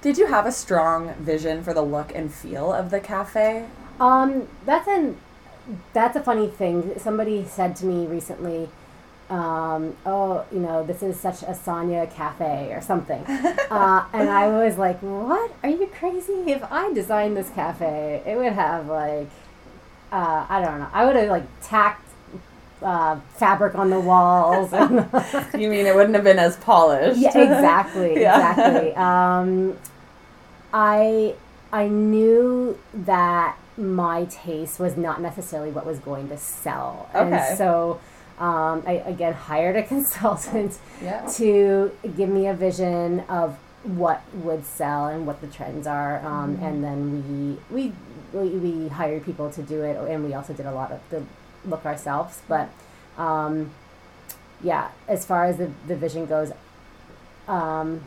[0.00, 3.66] did you have a strong vision for the look and feel of the cafe
[4.00, 5.16] Um, that's an
[5.92, 6.76] that's a funny thing.
[6.98, 8.70] Somebody said to me recently,
[9.30, 13.22] um, "Oh, you know, this is such a Sonia cafe or something,"
[13.70, 15.52] uh, and I was like, "What?
[15.62, 16.32] Are you crazy?
[16.52, 19.28] If I designed this cafe, it would have like,
[20.12, 22.06] uh, I don't know, I would have like tacked."
[22.82, 25.06] Uh, fabric on the walls and
[25.60, 28.36] you mean it wouldn't have been as polished yeah, exactly, Yeah.
[28.52, 28.94] exactly.
[28.94, 29.76] Um,
[30.72, 31.34] I
[31.72, 37.36] I knew that my taste was not necessarily what was going to sell, Okay.
[37.36, 38.00] and so
[38.40, 44.64] um, I again hired a consultant yeah to give me a vision of what would
[44.66, 46.64] sell and what the trends are, um, Mm-hmm.
[46.64, 47.92] and then we,
[48.32, 51.22] we we hired people to do it, and we also did a lot of the
[51.64, 52.68] look ourselves, but.
[53.18, 53.70] Um,
[54.62, 56.52] yeah, as far as the, the vision goes,
[57.48, 58.02] um,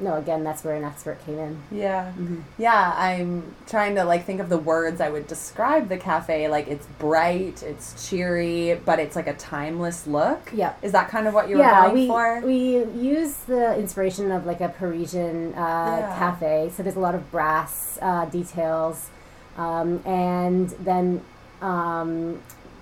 [0.00, 1.62] no, again, that's where an expert came in.
[1.72, 2.40] yeah Mm-hmm.
[2.56, 6.48] Yeah, I'm trying to like think of the words I would describe the cafe.
[6.48, 10.50] Like it's bright, it's cheery, but it's like a timeless look.
[10.54, 10.74] Yeah.
[10.82, 12.40] Is that kind of what you were yeah, going we for?
[12.44, 15.56] we use the inspiration of like a Parisian uh,
[16.00, 16.16] Yeah.
[16.18, 16.70] cafe.
[16.74, 19.10] So there's a lot of brass uh, details,
[19.56, 21.22] um, and then
[21.60, 22.40] um,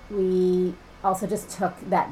[0.09, 2.09] we also just took that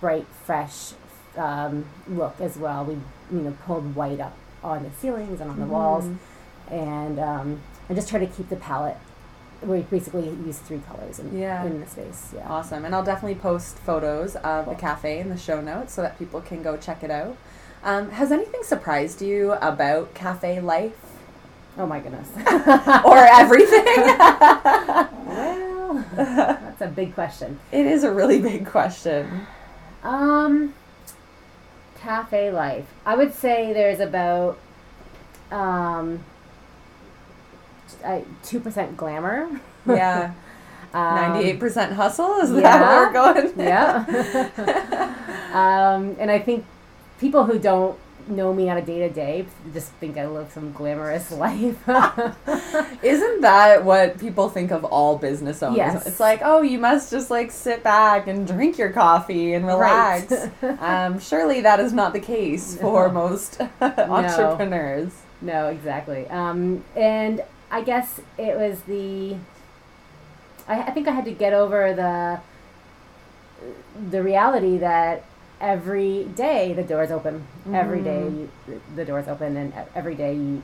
[0.00, 0.92] bright, fresh
[1.36, 2.84] um, look as well.
[2.84, 2.94] We
[3.30, 6.74] you know pulled white up on the ceilings and on the walls, Mm-hmm.
[6.74, 8.96] and um, and just try to keep the palette.
[9.62, 11.64] We basically use three colors in, Yeah.
[11.64, 12.30] in the space.
[12.34, 12.46] Yeah.
[12.48, 12.84] Awesome.
[12.84, 14.74] And I'll definitely post photos of Cool.
[14.74, 17.36] the cafe in the show notes so that people can go check it out.
[17.82, 20.92] Um, has anything surprised you about cafe life
[21.76, 22.28] Oh my goodness.
[23.04, 23.84] or everything?
[25.26, 27.58] Well, that's a big question.
[27.72, 29.46] it is a really big question.
[30.02, 30.74] Um,
[32.00, 32.86] cafe life.
[33.04, 34.58] I would say there's about
[35.50, 36.24] um
[38.42, 39.60] two percent glamour.
[39.86, 40.32] Yeah.
[40.94, 42.38] Um, 98% hustle?
[42.38, 42.80] Is that yeah.
[42.80, 43.60] where we're going?
[43.60, 44.06] Yeah.
[45.52, 46.64] um, and I think
[47.20, 47.98] people who don't
[48.30, 51.76] know me on a day to day just think I live some glamorous life.
[53.02, 55.76] Isn't that what people think of all business owners?
[55.76, 56.06] Yes.
[56.06, 60.32] It's like, oh, you must just like sit back and drink your coffee and relax.
[60.80, 65.12] um, surely that is not the case for most entrepreneurs.
[65.40, 66.26] No, exactly.
[66.28, 69.36] Um, and I guess it was the.
[70.66, 72.40] I, I think I had to get over the.
[74.10, 75.24] The reality that
[75.60, 77.46] every day the doors open.
[77.72, 78.50] Every day you,
[78.94, 80.62] the doors open, and every day you.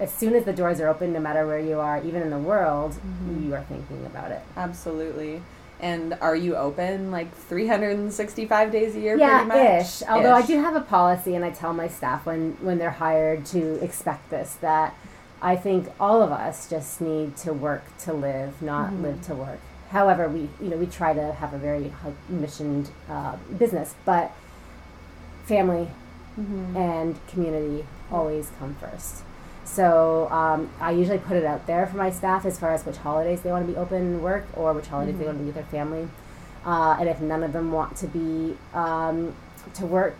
[0.00, 2.38] As soon as the doors are open, no matter where you are, even in the
[2.38, 2.96] world,
[3.40, 4.42] you are thinking about it.
[4.56, 5.40] Absolutely.
[5.80, 9.82] And are you open like 365 days a year yeah, pretty much?
[9.86, 10.02] ish.
[10.08, 13.44] Although I do have a policy, and I tell my staff when when they're hired
[13.46, 14.94] to expect this that
[15.42, 19.02] I think all of us just need to work to live, not Mm-hmm.
[19.02, 19.60] live to work.
[19.94, 24.32] However, we you know we try to have a very high missioned uh, business, but
[25.46, 25.88] family
[26.38, 26.76] Mm-hmm.
[26.76, 29.22] and community always come first.
[29.64, 32.96] So um, I usually put it out there for my staff as far as which
[32.96, 35.46] holidays they want to be open and work or which holidays they want to be
[35.46, 36.08] with their family.
[36.66, 39.32] Uh, and if none of them want to be um,
[39.74, 40.16] to work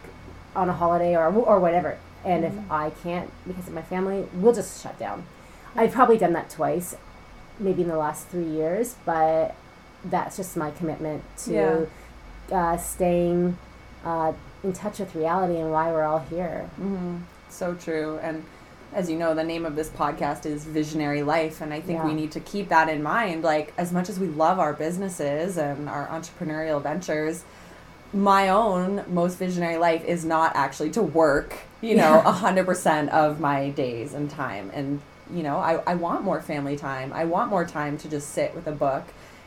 [0.54, 4.54] on a holiday or or whatever, and if I can't because of my family, we'll
[4.54, 5.26] just shut down.
[5.74, 6.94] I've probably done that twice,
[7.58, 9.56] maybe in the last three years, but
[10.04, 11.88] that's just my commitment to
[12.52, 13.56] uh, staying
[14.04, 16.68] uh, in touch with reality and why we're all here.
[16.80, 17.18] Mm-hmm.
[17.48, 18.18] So true.
[18.22, 18.44] And
[18.92, 21.60] as you know, the name of this podcast is Visionary Life.
[21.60, 23.42] And I think we need to keep that in mind.
[23.42, 27.44] Like, as much as we love our businesses and our entrepreneurial ventures,
[28.12, 33.40] my own most visionary life is not actually to work, you know, a 100% of
[33.40, 34.70] my days and time.
[34.72, 35.00] And,
[35.32, 37.12] you know, I, I want more family time.
[37.12, 39.04] I want more time to just sit with a book.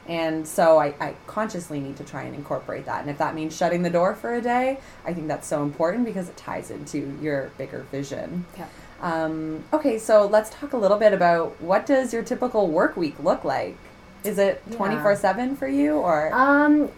[0.07, 3.01] And so I, I consciously need to try and incorporate that.
[3.01, 6.05] And if that means shutting the door for a day, I think that's so important
[6.05, 8.45] because it ties into your bigger vision.
[8.57, 8.67] Yeah.
[9.01, 13.21] Um, okay, so let's talk a little bit about what does your typical work week
[13.21, 13.77] look like?
[14.23, 16.89] Is it twenty four seven for you, or Um.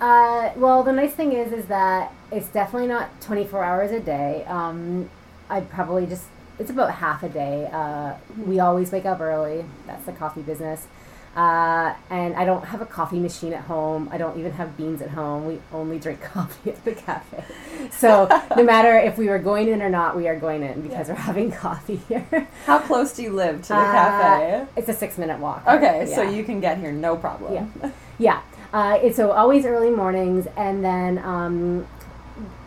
[0.00, 0.50] Uh.
[0.56, 4.44] Well, the nice thing is, is that it's definitely not twenty four hours a day.
[4.46, 5.10] Um.
[5.50, 6.24] I probably just
[6.58, 7.68] it's about half a day.
[7.72, 8.14] Uh.
[8.46, 9.64] We always wake up early.
[9.86, 10.86] That's the coffee business.
[11.34, 14.08] Uh, and I don't have a coffee machine at home.
[14.12, 15.46] I don't even have beans at home.
[15.46, 17.44] We only drink coffee at the cafe.
[17.90, 21.08] So no matter if we were going in or not, we are going in because
[21.08, 22.48] we're having coffee here.
[22.66, 24.66] how close do you live to the Uh, cafe?
[24.76, 25.62] It's a six minute walk.
[25.66, 27.54] Okay, so you can get here no problem.
[27.82, 27.90] Yeah.
[28.18, 28.40] Yeah.
[28.72, 31.86] Uh, it's so always early mornings, and then um,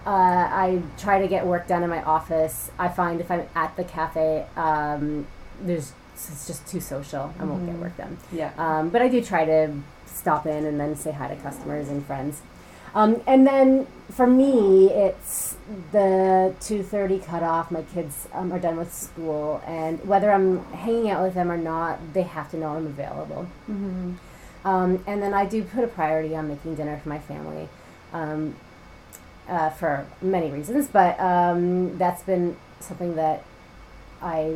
[0.05, 2.69] uh, I try to get work done in my office.
[2.77, 5.25] I find if I'm at the cafe, um,
[5.59, 7.33] there's it's just too social.
[7.39, 7.79] I won't get Mhm.
[7.81, 8.17] work done.
[8.31, 8.51] Yeah.
[8.57, 9.71] Um, but I do try to
[10.05, 12.41] stop in and then say hi to customers and friends.
[12.95, 15.57] Um, and then for me, it's
[15.91, 17.69] the two thirty cutoff.
[17.69, 21.57] My kids um, are done with school, and whether I'm hanging out with them or
[21.57, 23.47] not, they have to know I'm available.
[23.67, 24.13] hmm
[24.63, 27.67] Um, and then I do put a priority on making dinner for my family
[28.13, 28.55] um,
[29.49, 33.43] uh, for many reasons, but um, that's been something that
[34.23, 34.55] I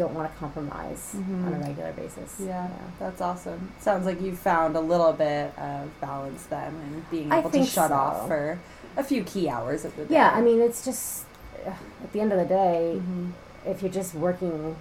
[0.00, 1.46] don't want to compromise Mhm.
[1.46, 2.36] on a regular basis.
[2.40, 3.70] Yeah, that's awesome.
[3.80, 7.90] Sounds like you found a little bit of balance then and being able to shut
[7.90, 7.94] so.
[7.94, 8.58] off for
[8.96, 10.14] a few key hours of the day.
[10.14, 11.24] Yeah, I mean, it's just
[11.66, 13.32] at the end of the day, Mhm.
[13.66, 14.74] if you're just working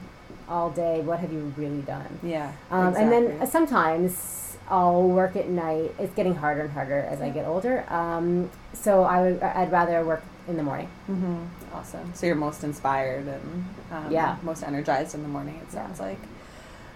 [0.47, 2.19] all day, what have you really done?
[2.23, 2.51] Yeah.
[2.71, 5.95] Um, And then sometimes I'll work at night.
[5.99, 7.83] It's getting harder and harder as I get older.
[7.91, 10.87] Um, so I would, I'd rather work in the morning.
[11.07, 12.11] hmm Awesome.
[12.15, 14.37] So you're most inspired and um, Yeah.
[14.43, 15.59] most energized in the morning.
[15.63, 16.17] It sounds like.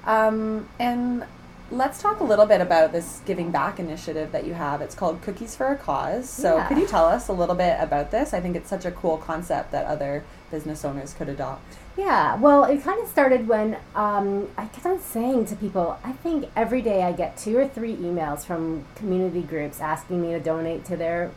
[0.05, 1.23] Um, and
[1.71, 4.81] let's talk a little bit about this giving back initiative that you have.
[4.81, 6.29] It's called Cookies for a Cause.
[6.29, 6.67] So Yeah.
[6.67, 8.33] could you tell us a little bit about this?
[8.33, 11.63] I think it's such a cool concept that other business owners could adopt.
[11.97, 16.11] Yeah, well, it kind of started when um, I kept on saying to people, I
[16.11, 20.39] think every day I get two or three emails from community groups asking me to
[20.39, 21.31] donate to their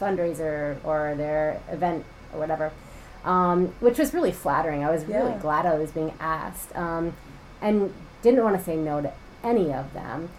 [0.00, 2.72] fundraiser or their event or whatever,
[3.24, 4.82] um, which was really flattering.
[4.82, 5.38] I was really Yeah.
[5.38, 7.12] glad I was being asked um,
[7.60, 9.12] and didn't want to say no to
[9.44, 10.30] any of them.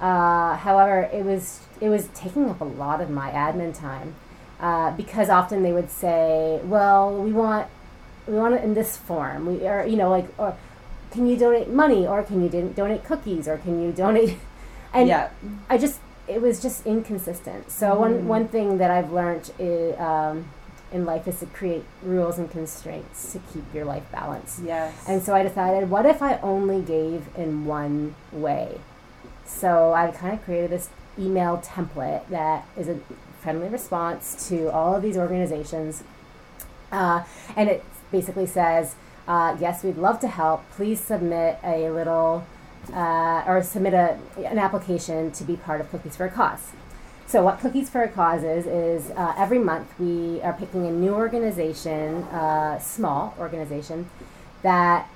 [0.00, 4.14] Uh, however, it was it was taking up a lot of my admin time
[4.60, 7.66] uh, because often they would say, "Well, we want
[8.26, 9.46] we want it in this form.
[9.46, 10.56] We are, you know, like, or
[11.10, 14.36] can you donate money, or can you don- donate cookies, or can you donate?
[14.92, 15.28] And yeah.
[15.68, 17.70] I just, it was just inconsistent.
[17.70, 18.24] So one Mhm.
[18.24, 20.46] one thing that I've learned is, um,
[20.92, 24.58] in life is to create rules and constraints to keep your life balanced.
[24.64, 24.92] Yes.
[25.06, 28.80] And so I decided, what if I only gave in one way?
[29.46, 32.98] So I kind of created this email template that is a
[33.40, 36.02] friendly response to all of these organizations.
[36.90, 37.22] Uh,
[37.54, 38.94] and it basically says,
[39.28, 40.68] uh, yes, we'd love to help.
[40.70, 42.44] Please submit a little
[42.92, 46.72] uh, or submit a, an application to be part of Cookies for a Cause.
[47.26, 50.90] So, what Cookies for a Cause is, is uh, every month we are picking a
[50.90, 54.10] new organization, uh, small organization,
[54.62, 55.08] that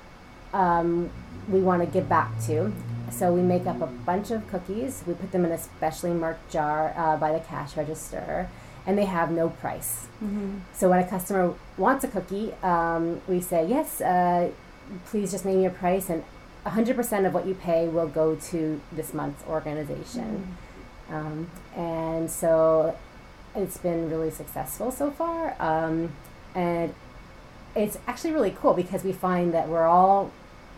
[0.53, 1.09] um,
[1.49, 2.71] we want to give back to.
[3.11, 5.03] So, we make up a bunch of cookies.
[5.05, 8.49] We put them in a specially marked jar uh, by the cash register,
[8.85, 10.07] and they have no price.
[10.23, 10.59] Mhm.
[10.73, 14.49] So, when a customer wants a cookie, um, we say, yes, uh,
[15.07, 16.23] please just name your price, and
[16.65, 20.55] 100% of what you pay will go to this month's organization.
[21.11, 22.95] Um, and so
[23.55, 25.55] it's been really successful so far.
[25.59, 26.13] Um,
[26.55, 26.93] and
[27.75, 30.31] it's actually really cool because we find that we're all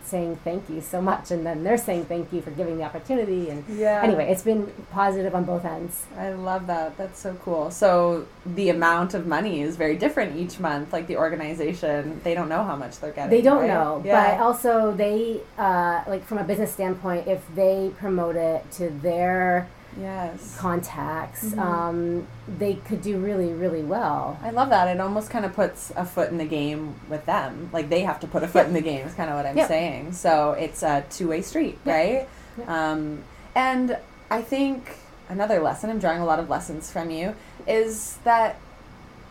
[0.07, 3.49] saying thank you so much, and then they're saying thank you for giving the opportunity.
[3.49, 4.01] And Yeah.
[4.03, 6.05] anyway, it's been positive on both ends.
[6.17, 6.97] I love that.
[6.97, 7.71] That's so cool.
[7.71, 10.93] So the amount of money is very different each month.
[10.93, 13.29] Like the organization, they don't know how much they're getting.
[13.29, 13.67] They don't right?
[13.67, 18.89] know, but also they, uh, like from a business standpoint, if they promote it to
[18.89, 19.67] their
[19.99, 20.55] yes.
[20.57, 21.59] contacts, Mhm.
[21.59, 22.27] um,
[22.59, 24.37] they could do really, really well.
[24.43, 24.87] I love that.
[24.87, 27.69] It almost kind of puts a foot in the game with them.
[27.73, 29.05] Like they have to put a foot in the game.
[29.07, 29.67] Is kind of what I'm Yep.
[29.67, 30.13] saying.
[30.13, 31.95] So it's a two way street, Yep.
[31.95, 32.27] right?
[32.57, 32.69] Yep.
[32.69, 33.23] Um,
[33.55, 33.97] and
[34.29, 34.97] I think
[35.29, 35.89] another lesson.
[35.89, 37.33] I'm drawing a lot of lessons from you.
[37.67, 38.55] Is that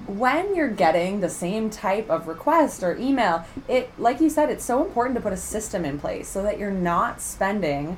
[0.07, 4.64] when you're getting the same type of request or email, it like you said, it's
[4.64, 7.96] so important to put a system in place so that you're not spending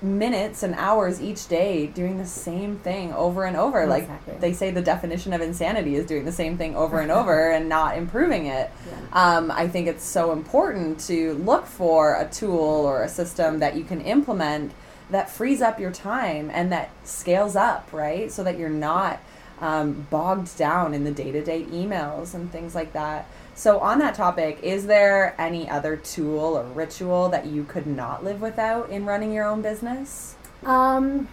[0.00, 3.82] minutes and hours each day doing the same thing over and over.
[3.82, 4.32] Exactly.
[4.32, 7.50] Like they say the definition of insanity is doing the same thing over and over
[7.52, 8.70] and not improving it.
[9.12, 13.76] Um, I think it's so important to look for a tool or a system that
[13.76, 14.72] you can implement
[15.10, 18.32] that frees up your time and that scales up, right?
[18.32, 19.20] So that you're not
[19.60, 23.26] um, bogged down in the day to day emails and things like that.
[23.56, 28.24] So, on that topic, is there any other tool or ritual that you could not
[28.24, 30.34] live without in running your own business?
[30.64, 31.28] Um,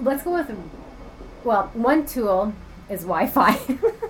[0.00, 0.50] let's go with
[1.44, 2.52] well, one tool
[2.90, 3.58] is Wi-Fi.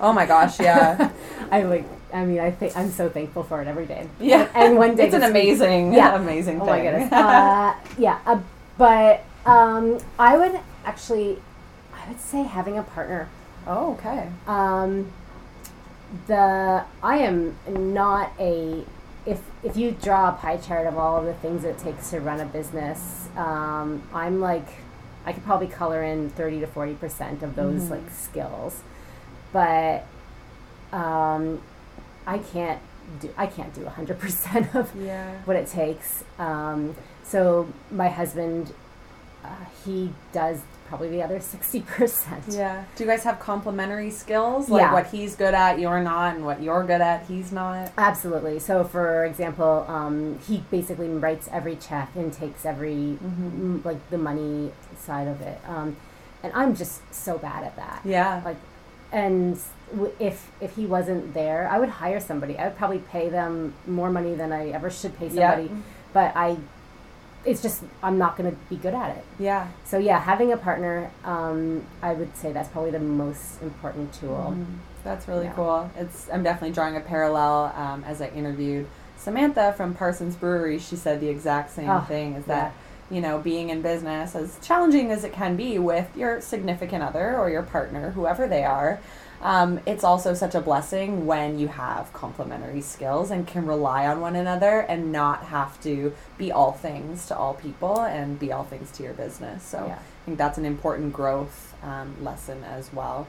[0.00, 1.10] Oh my gosh, yeah.
[1.50, 1.84] I like.
[2.12, 4.06] I mean, I think I'm so thankful for it every day.
[4.20, 4.46] Yeah.
[4.54, 6.14] And one day it's an week- amazing, Yeah.
[6.20, 6.74] amazing Oh thing.
[6.74, 7.08] my goodness.
[7.12, 8.38] Uh, yeah, uh,
[8.76, 11.38] but um, I would actually,
[11.94, 13.28] I would say having a partner.
[13.66, 14.28] oh, okay.
[14.46, 15.10] Um,
[16.26, 18.84] the I am not a
[19.24, 22.20] if if you draw a pie chart of all of the things it takes to
[22.20, 24.66] run a business, um, I'm like
[25.24, 27.90] I could probably color in thirty to forty percent of those Mhm.
[27.90, 28.82] like skills,
[29.52, 30.04] but
[30.92, 31.60] um,
[32.26, 32.80] I can't
[33.20, 35.30] do I can't do hundred percent of Yeah.
[35.44, 36.24] what it takes.
[36.38, 36.94] Um,
[37.24, 38.72] so my husband,
[39.44, 39.48] uh,
[39.84, 40.60] he does
[40.93, 42.45] probably the other sixty percent.
[42.51, 42.84] Yeah.
[42.97, 44.68] Do you guys have complementary skills?
[44.68, 44.93] Like Yeah.
[44.93, 47.90] what he's good at, you're not, and what you're good at, he's not?
[47.97, 48.59] Absolutely.
[48.59, 53.51] So, for example, um, he basically writes every check and takes every Mhm.
[53.80, 55.59] mm, like the money side of it.
[55.66, 55.97] Um,
[56.43, 58.01] and I'm just so bad at that.
[58.05, 58.43] Yeah.
[58.45, 58.57] Like,
[59.11, 59.59] and
[59.93, 62.59] w- if if he wasn't there, I would hire somebody.
[62.59, 65.53] I would probably pay them more money than I ever should pay Yeah.
[65.57, 65.70] somebody.
[66.12, 66.59] But I,
[67.45, 69.24] it's just I'm not going to be good at it.
[69.38, 69.68] Yeah.
[69.84, 74.55] So yeah, having a partner, um, I would say that's probably the most important tool.
[74.57, 74.66] Mhm.
[75.05, 75.53] That's really Yeah.
[75.55, 75.90] cool.
[75.97, 77.72] It's I'm definitely drawing a parallel.
[77.76, 78.86] Um, as I interviewed
[79.16, 82.34] Samantha from Parsons Brewery, she said the exact same Oh, thing.
[82.34, 82.55] Is yeah.
[82.55, 82.72] that
[83.11, 87.36] you know being in business, as challenging as it can be with your significant other
[87.36, 89.01] or your partner, whoever they are.
[89.43, 94.20] Um, it's also such a blessing when you have complementary skills and can rely on
[94.20, 98.62] one another and not have to be all things to all people and be all
[98.62, 99.64] things to your business.
[99.64, 99.95] So Yeah.
[99.95, 103.26] I think that's an important growth um, lesson as well.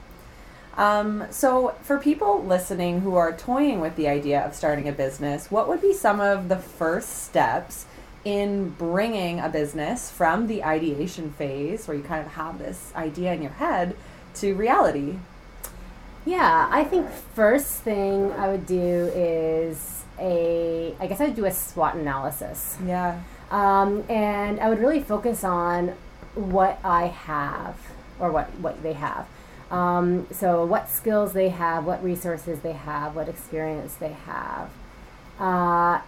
[0.78, 5.52] Um, so, for people listening who are toying with the idea of starting a business,
[5.52, 7.86] what would be some of the first steps
[8.26, 13.34] in bringing a business from the ideation phase, where you kind of have this idea
[13.34, 13.96] in your head,
[14.36, 15.20] to reality?
[16.26, 21.52] Yeah, I think first thing I would do is a, I guess I'd do a
[21.52, 22.78] SWOT analysis.
[22.86, 23.22] Yeah.
[23.52, 25.96] Um, and I would really focus on
[26.36, 27.78] what I have
[28.20, 29.28] or what, what they have.
[29.70, 34.70] Um, so, what skills they have, what resources they have, what experience they have,
[35.40, 36.00] uh,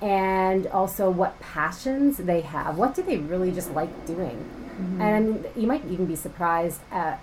[0.00, 2.78] and also what passions they have.
[2.78, 4.48] What do they really just like doing?
[4.98, 7.20] And I mean, you might even be surprised at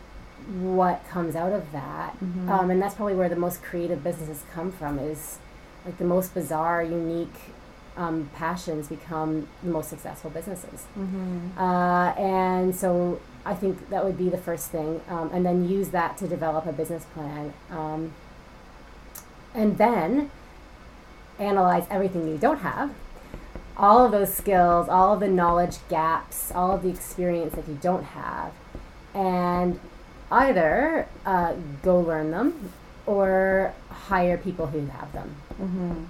[0.48, 2.18] what comes out of that.
[2.20, 2.50] Mhm.
[2.50, 5.40] Um, and that's probably where the most creative businesses come from is
[5.86, 7.54] like the most bizarre, unique
[7.98, 10.86] um, passions become the most successful businesses.
[10.98, 11.58] Mm-hmm.
[11.58, 15.02] Uh, and so I think that would be the first thing.
[15.10, 17.54] Um, and then use that to develop a business plan.
[17.72, 18.14] Um,
[19.54, 20.30] and then
[21.40, 22.94] analyze everything you don't have.
[23.76, 27.78] All of those skills, all of the knowledge gaps, all of the experience that you
[27.82, 28.52] don't have.
[29.14, 29.80] And
[30.32, 31.54] either uh,
[31.84, 32.72] go learn them
[33.06, 35.36] or hire people who have them.
[35.62, 36.04] Mm-hmm.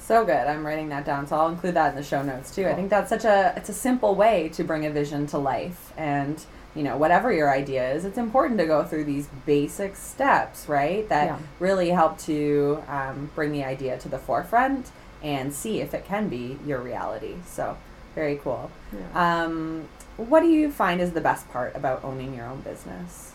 [0.00, 0.46] So good.
[0.46, 2.66] I'm writing that down, so I'll include that in the show notes too.
[2.66, 5.92] I think that's such a it's a simple way to bring a vision to life,
[5.98, 6.42] and
[6.74, 11.06] you know whatever your idea is, it's important to go through these basic steps, right?
[11.10, 11.38] That Yeah.
[11.60, 14.90] really help to um, bring the idea to the forefront
[15.22, 17.34] and see if it can be your reality.
[17.46, 17.76] So
[18.14, 18.70] very cool.
[19.14, 19.88] Um,
[20.18, 23.32] what do you find is the best part about owning your own business?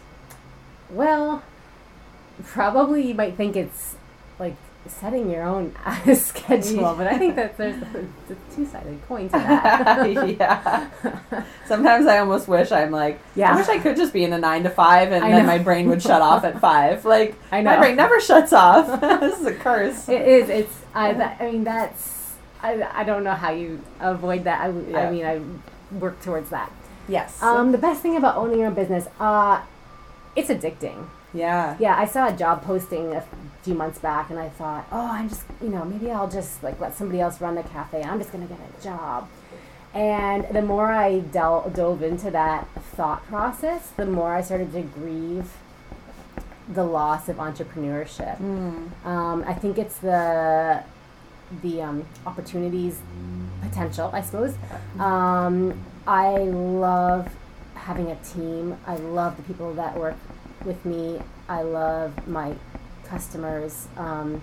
[0.90, 1.44] Well,
[2.46, 3.96] probably you might think it's
[4.40, 4.56] like
[4.86, 5.74] setting your own
[6.14, 10.38] schedule, but I think that there's a, a two-sided coin to that.
[10.38, 10.88] yeah.
[11.66, 13.54] Sometimes I almost wish I'm like, Yeah.
[13.54, 15.48] I wish I could just be in a nine to five and I then know.
[15.54, 17.06] my brain would shut off at five.
[17.06, 17.72] Like, I know.
[17.72, 19.00] my brain never shuts off.
[19.22, 20.10] this is a curse.
[20.10, 20.50] It is.
[20.50, 20.74] It's.
[20.94, 21.12] I.
[21.14, 22.34] I mean, that's.
[22.62, 22.84] I.
[22.84, 24.60] I don't know how you avoid that.
[24.62, 24.70] I.
[24.70, 25.08] Yeah.
[25.08, 25.40] I mean, I
[26.00, 26.72] work towards that.
[27.08, 27.42] yes.
[27.42, 29.62] Um, the best thing about owning your own business, uh,
[30.36, 31.08] it's addicting.
[31.34, 31.76] yeah.
[31.80, 33.24] Yeah, I saw a job posting a
[33.64, 36.80] few months back, and I thought, oh, I'm just, you know, maybe I'll just like
[36.80, 38.04] let somebody else run the cafe.
[38.04, 39.28] I'm just gonna get a job.
[39.94, 44.82] And the more I del- dove into that thought process, the more I started to
[44.82, 45.52] grieve
[46.68, 48.38] the loss of entrepreneurship.
[48.40, 49.06] Mm.
[49.06, 50.84] Um, I think it's the
[51.62, 53.00] the um, opportunities
[53.62, 54.56] potential, I suppose.
[55.00, 57.34] Um, I love
[57.76, 58.78] having a team.
[58.88, 60.16] I love the people that work
[60.66, 61.22] with me.
[61.50, 62.54] I love my
[63.06, 63.88] customers.
[63.98, 64.42] Um,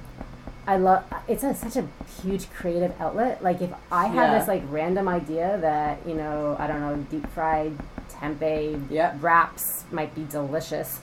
[0.67, 1.03] I love.
[1.27, 1.87] It's a, such a
[2.23, 3.43] huge creative outlet.
[3.43, 4.39] Like if I have Yeah.
[4.39, 7.73] this like random idea that you know I don't know deep fried
[8.11, 9.17] tempeh Yep.
[9.21, 11.01] wraps might be delicious,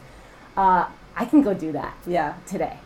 [0.56, 0.86] uh,
[1.16, 2.36] I can go do that Yeah.
[2.46, 2.78] today.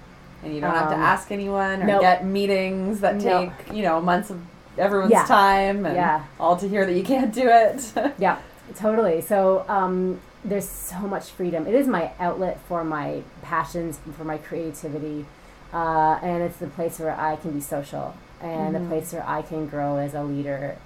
[0.43, 2.01] And you don't have to Um, ask anyone or nope.
[2.01, 3.51] get meetings that Nope.
[3.67, 4.39] take you know months of
[4.77, 5.25] everyone's Yeah.
[5.25, 6.23] time and Yeah.
[6.39, 7.91] all to hear that you can't do it.
[8.17, 8.37] Yeah,
[8.75, 9.21] totally.
[9.21, 11.67] So um, there's so much freedom.
[11.67, 15.25] It is my outlet for my passions, for my creativity,
[15.73, 18.79] uh, and it's the place where I can be social and Mhm.
[18.81, 20.77] the place where I can grow as a leader.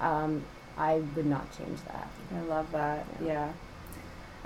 [0.00, 0.42] Um,
[0.76, 2.08] I would not change that.
[2.36, 3.04] I love that.
[3.24, 3.48] Yeah.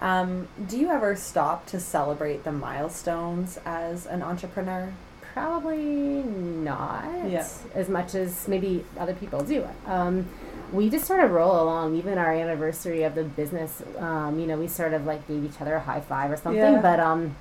[0.01, 4.93] Um, do you ever stop to celebrate the milestones as an entrepreneur?
[5.35, 7.47] Probably not Yeah.
[7.75, 9.67] as much as maybe other people do.
[9.87, 10.27] Um,
[10.73, 11.97] we just sort of roll along.
[11.97, 15.61] Even our anniversary of the business, um, you know, we sort of like gave each
[15.61, 16.61] other a high five or something.
[16.75, 16.81] Yeah.
[16.81, 17.35] But um,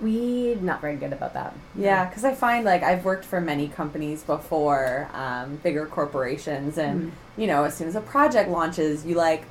[0.00, 1.54] we not very good about that.
[1.74, 7.12] Yeah, because I find like I've worked for many companies before, um, bigger corporations, and
[7.36, 9.44] you know, as soon as a project launches, you like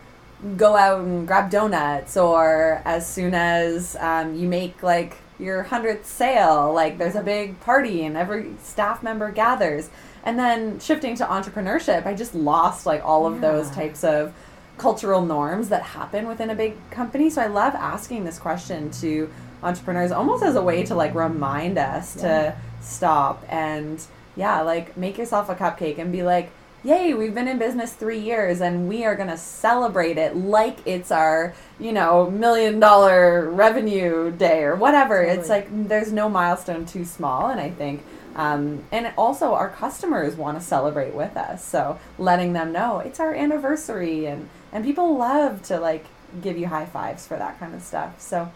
[0.57, 6.05] go out and grab donuts, or as soon as um, you make like your hundredth
[6.05, 9.89] sale, like there's a big party and every staff member gathers.
[10.23, 14.33] And then shifting to entrepreneurship, I just lost like all of those types of
[14.77, 17.29] cultural norms that happen within a big company.
[17.29, 19.29] So I love asking this question to
[19.63, 22.21] entrepreneurs almost as a way to like remind us Yeah.
[22.21, 24.01] to stop and
[24.36, 26.51] yeah, like make yourself a cupcake and be like,
[26.86, 30.77] "Yay, we've been in business 3 years and we are going to celebrate it like
[30.86, 36.86] it's our, you know, million dollar revenue day or whatever." It's like there's no milestone
[36.86, 38.03] too small and I think
[38.36, 41.63] um, and also our customers want to celebrate with us.
[41.63, 46.05] So letting them know it's our anniversary and and people love to like
[46.41, 48.19] give you high fives for that kind of stuff.
[48.19, 48.51] So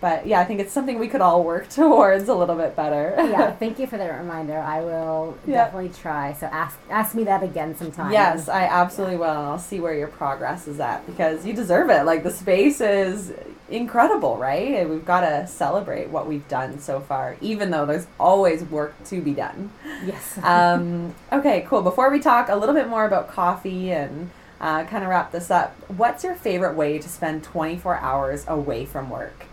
[0.00, 3.14] but yeah i think it's something we could all work towards a little bit better
[3.18, 4.58] yeah, thank you for that reminder.
[4.58, 5.64] I will Yeah.
[5.64, 6.32] definitely try.
[6.32, 8.12] So ask ask me that again sometime.
[8.12, 12.04] yes i absolutely will i'll see where your progress is at because you deserve it
[12.04, 13.32] like the space is
[13.68, 18.06] incredible right And we've got to celebrate what we've done so far even though there's
[18.18, 19.70] always work to be done
[20.04, 20.38] Yes.
[20.42, 21.82] um, okay, cool.
[21.82, 24.30] Before we talk a little bit more about coffee and
[24.60, 28.86] uh, kind of wrap this up, what's your favorite way to spend 24 hours away
[28.86, 29.44] from work?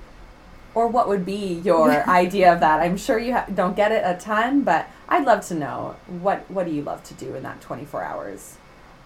[0.78, 2.82] Or what would be your idea of that?
[2.82, 6.49] I'm sure you ha- don't get it a ton, but I'd love to know what
[6.51, 8.57] what do you love to do in that 24 hours?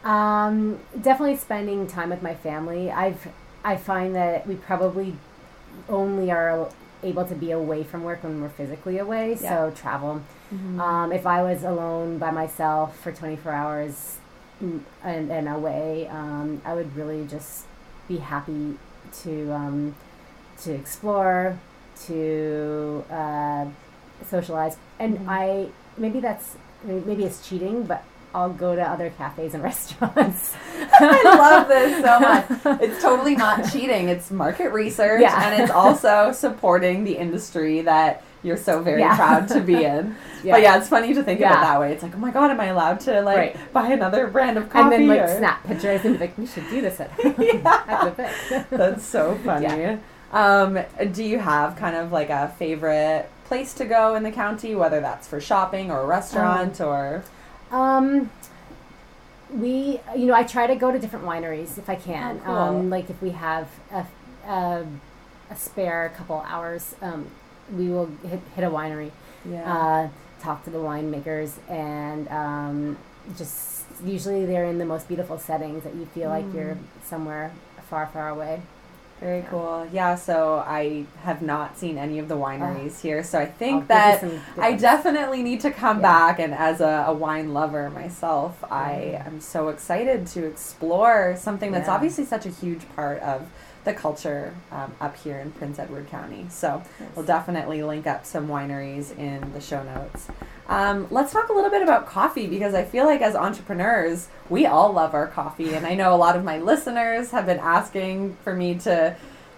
[0.03, 2.91] Um, definitely spending time with my family.
[2.91, 3.25] I've
[3.63, 5.15] I find that we probably
[5.87, 6.69] only are
[7.03, 9.37] able to be away from work when we're physically away.
[9.37, 10.21] So travel.
[10.81, 14.17] Um, if I was alone by myself for 24 hours
[14.59, 14.83] and,
[15.31, 17.63] and away, um, I would really just
[18.09, 18.77] be happy
[19.23, 19.95] to um,
[20.63, 21.57] to explore,
[22.07, 23.65] to uh,
[24.29, 25.25] socialize, and Mhm.
[25.27, 28.03] I maybe that's maybe it's cheating, but
[28.33, 30.55] I'll go to other cafes and restaurants.
[30.99, 32.81] I love this so much.
[32.81, 34.09] It's totally not cheating.
[34.09, 35.45] It's market research Yeah.
[35.51, 39.15] and it's also supporting the industry that you're so very Yeah.
[39.15, 40.15] proud to be in.
[40.43, 41.91] But yeah, it's funny to think of it that way.
[41.93, 43.73] It's like, oh my god, am I allowed to like Right.
[43.73, 44.95] buy another brand of coffee?
[44.95, 48.17] and then like or- snap pictures and be like, we should do this at, at
[48.17, 49.99] the That's so funny.
[50.31, 50.79] Um,
[51.11, 55.01] do you have kind of like a favorite place to go in the county, whether
[55.01, 57.23] that's for shopping or a restaurant or
[57.71, 58.29] Um,
[59.53, 62.37] we, you know, I try to go to different wineries if I can.
[62.43, 62.55] Oh, cool.
[62.55, 64.05] Um, like if we have a,
[64.47, 64.85] a,
[65.49, 67.27] a spare couple hours, um,
[67.75, 69.11] we will hit, hit a winery,
[69.45, 69.73] yeah.
[69.73, 70.09] uh,
[70.41, 72.97] talk to the winemakers, and um,
[73.37, 76.79] just usually they're in the most beautiful settings that you feel like you're Mm.
[77.03, 77.51] somewhere
[77.89, 78.61] far, far away.
[79.21, 79.87] Very cool.
[79.93, 83.87] Yeah, so I have not seen any of the wineries here, so I I'll think
[83.87, 84.23] that
[84.57, 86.01] I definitely need to come Yeah.
[86.01, 86.39] back.
[86.39, 91.87] And as a, a wine lover myself, I am so excited to explore something that's
[91.87, 91.93] Yeah.
[91.93, 93.47] obviously such a huge part of
[93.83, 96.47] the culture um, up here in Prince Edward County.
[96.49, 96.81] So
[97.15, 100.27] we'll definitely link up some wineries in the show notes.
[100.67, 104.65] Um, let's talk a little bit about coffee because I feel like as entrepreneurs, we
[104.65, 105.73] all love our coffee.
[105.73, 109.15] And I know a lot of my listeners have been asking for me to,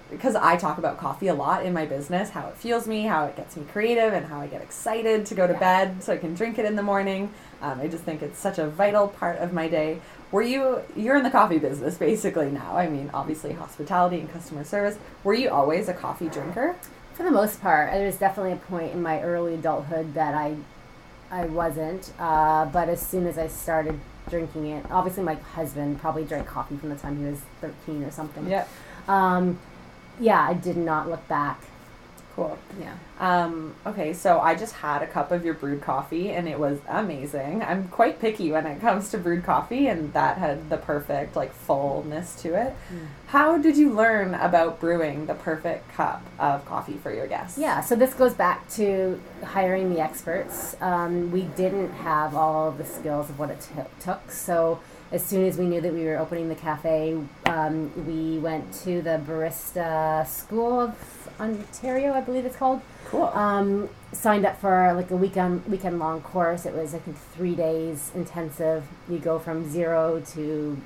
[0.09, 3.25] because I talk about coffee a lot in my business, how it fuels me, how
[3.25, 5.59] it gets me creative, and how I get excited to go to Yeah.
[5.59, 7.31] bed so I can drink it in the morning.
[7.61, 9.99] Um, I just think it's such a vital part of my day.
[10.31, 12.75] Were you, you're in the coffee business basically now.
[12.75, 14.97] I mean, obviously hospitality and customer service.
[15.23, 16.75] Were you always a coffee drinker?
[17.13, 20.55] For the most part, there was definitely a point in my early adulthood that I,
[21.33, 22.13] I wasn't.
[22.19, 26.77] Uh, but as soon as I started drinking it, obviously my husband probably drank coffee
[26.77, 28.47] from the time he was thirteen or something.
[28.47, 28.65] Yeah.
[29.07, 29.59] Um,
[30.19, 31.59] yeah, I did not look back
[32.35, 32.57] Cool.
[32.79, 32.95] Yeah.
[33.19, 36.79] Um, okay, so I just had a cup of your brewed coffee and it was
[36.87, 37.61] amazing.
[37.61, 41.53] I'm quite picky when it comes to brewed coffee and that had the perfect like
[41.53, 42.75] fullness to it.
[42.91, 43.07] Mm.
[43.27, 47.57] How did you learn about brewing the perfect cup of coffee for your guests?
[47.57, 50.75] Yeah, so this goes back to hiring the experts.
[50.81, 54.31] Um, we didn't have all the skills of what it t- took.
[54.31, 54.79] So
[55.11, 57.15] as soon as we knew that we were opening the cafe,
[57.45, 62.81] um, we went to the Barista School of Ontario, I believe it's called.
[63.05, 63.25] Cool.
[63.25, 66.65] Um, signed up for like a weekend weekend long course.
[66.65, 68.83] It was I think three days intensive.
[69.09, 70.77] You go from zero to,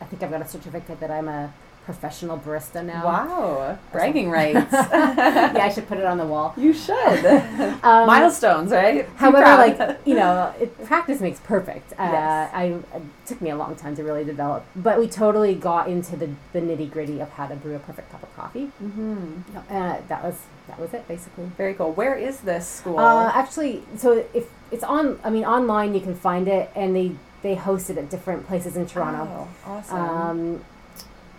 [0.00, 1.52] I think I've got a certificate that I'm a
[1.84, 3.04] professional barista now.
[3.04, 3.78] wow.
[3.90, 4.68] Bragging rights.
[4.72, 6.54] yeah, I should put it on the wall.
[6.56, 7.26] You should.
[7.26, 9.06] Um, Milestones, right?
[9.06, 9.78] Be However, proud.
[9.78, 11.92] like you know, it, practice makes perfect.
[11.94, 12.50] Uh, Yes.
[12.54, 16.16] I it took me a long time to really develop, but we totally got into
[16.16, 18.70] the, the nitty gritty of how to brew a perfect cup of coffee.
[18.82, 19.56] Mm-hmm.
[19.56, 20.36] Uh, that was
[20.68, 21.46] that was it basically.
[21.56, 21.92] Very cool.
[21.92, 22.98] Where is this school?
[22.98, 27.12] Uh, actually, so if it's on, I mean, online you can find it, and they
[27.42, 29.48] they host it at different places in Toronto.
[29.66, 29.96] Oh, awesome.
[29.98, 30.64] Um,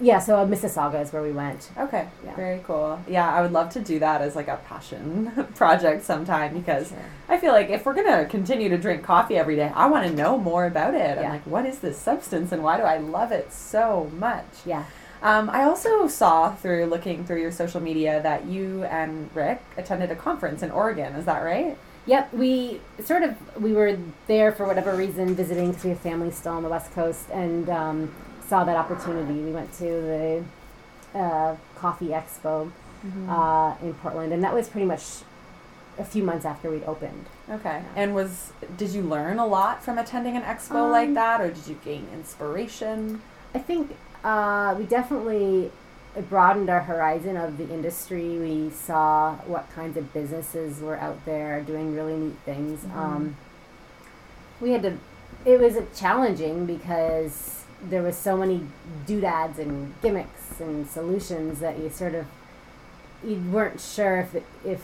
[0.04, 1.70] yeah, so uh, Mississauga is where we went.
[1.78, 2.08] okay.
[2.26, 2.36] yeah.
[2.36, 3.00] Very cool.
[3.08, 6.98] Yeah, I would love to do that as like a passion project sometime because Sure.
[7.30, 10.14] I feel like if we're gonna continue to drink coffee every day, I want to
[10.14, 11.18] know more about it.
[11.18, 11.32] I'm Yeah.
[11.32, 14.46] like, what is this substance and why do I love it so much?
[14.66, 14.84] Yeah.
[15.22, 20.12] Um, I also saw through looking through your social media that you and Rick attended
[20.12, 21.14] a conference in Oregon.
[21.14, 21.78] Is that right?
[22.08, 23.98] Yep, we sort of we were
[24.28, 27.70] there for whatever reason visiting because we have family still on the west coast and
[27.70, 28.14] um,
[28.48, 29.34] saw that opportunity.
[29.40, 29.84] We went to
[31.14, 32.72] the uh, coffee expo
[33.30, 35.04] uh, in Portland, and that was pretty much
[36.00, 37.26] a few months after we'd opened.
[37.50, 37.82] Okay.
[37.96, 41.50] And was did you learn a lot from attending an expo like Um, that, or
[41.50, 43.22] did you gain inspiration?
[43.54, 45.72] I think uh, we definitely
[46.30, 48.38] broadened our horizon of the industry.
[48.40, 52.82] We saw what kinds of businesses were out there doing really neat things.
[52.82, 52.96] Mhm.
[52.98, 53.36] Um,
[54.62, 54.98] we had to.
[55.46, 58.62] It was challenging because there was so many
[59.06, 62.26] doodads and gimmicks and solutions that you sort of
[63.24, 64.84] you weren't sure if it, if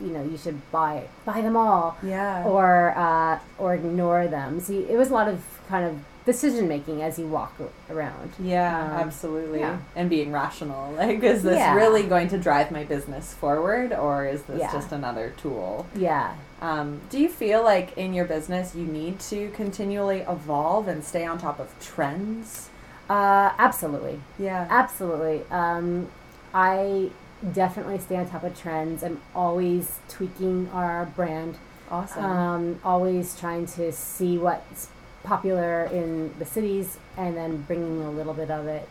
[0.00, 2.44] you know you should buy buy them all Yeah.
[2.44, 4.60] or uh, or ignore them.
[4.60, 7.52] So you- it was a lot of kind of decision making as you walk
[7.90, 8.32] around.
[8.38, 9.60] Yeah, Um, absolutely.
[9.60, 9.76] yeah.
[9.94, 10.92] And being rational.
[10.96, 11.74] Like, is this Yeah.
[11.74, 14.72] really going to drive my business forward or is this Yeah.
[14.72, 15.84] just another tool?
[15.94, 21.04] Yeah, Um, do you feel like in your business you need to continually evolve and
[21.04, 22.70] stay on top of trends?
[23.10, 24.66] uh, absolutely, Yeah.
[24.70, 25.42] absolutely.
[25.50, 26.08] Um,
[26.54, 27.10] I
[27.52, 29.02] definitely stay on top of trends.
[29.04, 31.56] I'm always tweaking our brand.
[31.90, 32.24] Awesome.
[32.24, 34.88] Um, always trying to see what's
[35.22, 38.88] popular in the cities and then bringing a little bit of it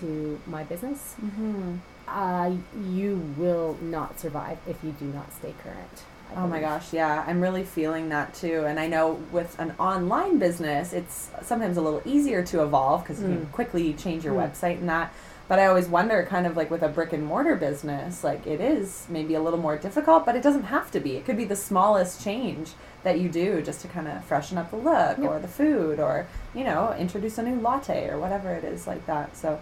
[0.00, 1.14] to my business.
[1.14, 1.76] hmm
[2.06, 2.52] Uh,
[2.90, 6.02] you will not survive if you do not stay current.
[6.36, 8.64] Oh my gosh, yeah, I'm really feeling that too.
[8.66, 13.20] And I know with an online business, it's sometimes a little easier to evolve because
[13.20, 13.52] you can Mm.
[13.52, 14.50] quickly change your Mm.
[14.50, 15.12] website and that.
[15.48, 18.60] But I always wonder, kind of like with a brick and mortar business, like it
[18.60, 21.16] is maybe a little more difficult, but it doesn't have to be.
[21.16, 22.72] It could be the smallest change
[23.02, 25.30] that you do just to kind of freshen up the look Yep.
[25.30, 29.06] or the food or, you know, introduce a new latte or whatever it is like
[29.06, 29.34] that.
[29.36, 29.58] So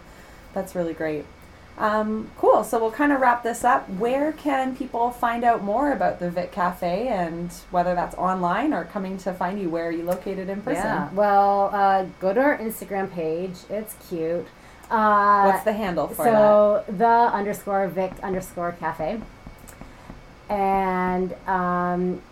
[0.52, 1.24] that's really great.
[1.78, 2.64] Um, cool.
[2.64, 3.88] So we'll kind of wrap this up.
[3.90, 8.84] Where can people find out more about the Vic Cafe and whether that's online or
[8.84, 9.68] coming to find you?
[9.68, 10.84] Where are you located in person?
[10.84, 11.10] Yeah.
[11.12, 13.56] Well, uh, go to our Instagram page.
[13.68, 14.46] It's cute.
[14.90, 16.32] Uh, What's the handle for that?
[16.32, 19.20] so the underscore Vic underscore cafe,
[20.48, 22.22] and um,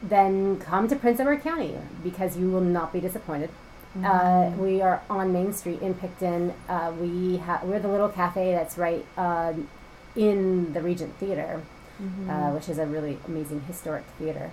[0.00, 3.50] then come to Prince Edward County because you will not be disappointed.
[4.02, 6.52] Uh, we are on Main Street in Picton.
[6.68, 9.68] Uh, we ha- we're the little cafe that's right um
[10.16, 11.60] in the Regent Theater,
[12.02, 12.28] Mhm.
[12.28, 14.50] uh, which is a really amazing historic theater.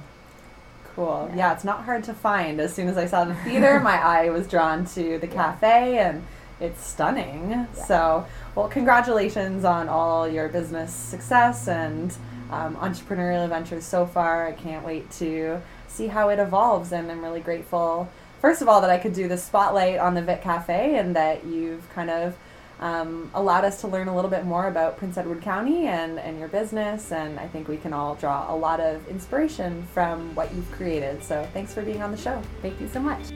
[0.96, 1.28] Cool.
[1.32, 1.36] Yeah.
[1.38, 1.54] Yeah.
[1.54, 2.60] it's not hard to find.
[2.60, 6.24] As soon as I saw the theater, my eye was drawn to the cafe and
[6.60, 7.50] it's stunning.
[7.52, 7.66] Yeah.
[7.86, 8.26] So,
[8.56, 12.14] well, congratulations on all your business success and
[12.52, 14.46] um, entrepreneurial adventures so far.
[14.48, 18.10] I can't wait to see how it evolves, and I'm really grateful,
[18.42, 21.46] first of all, that I could do this spotlight on the Vic Cafe and that
[21.46, 22.36] you've kind of
[22.80, 26.39] um, allowed us to learn a little bit more about Prince Edward County and, and
[26.39, 27.12] your business.
[27.12, 31.24] And I think we can all draw a lot of inspiration from what you've created.
[31.24, 32.42] So thanks for being on the show.
[32.64, 33.28] Thank you so much.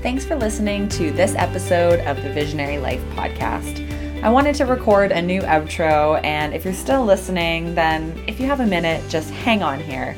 [0.00, 3.84] Thanks for listening to this episode of the Visionary Life podcast.
[4.22, 8.46] I wanted to record a new outro, and if you're still listening, then if you
[8.46, 10.16] have a minute, just hang on here.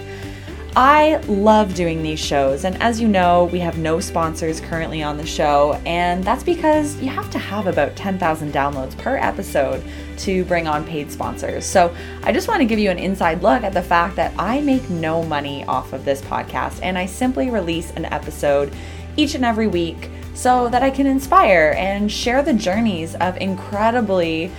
[0.83, 5.19] I love doing these shows, and as you know, we have no sponsors currently on
[5.19, 9.85] the show, and that's because you have to have about 10,000 downloads per episode
[10.21, 11.67] to bring on paid sponsors.
[11.67, 14.63] So I just want to give you an inside look at the fact that I
[14.63, 18.73] make no money off of this podcast, and I simply release an episode
[19.19, 24.51] each and every week so that I can inspire and share the journeys of incredibly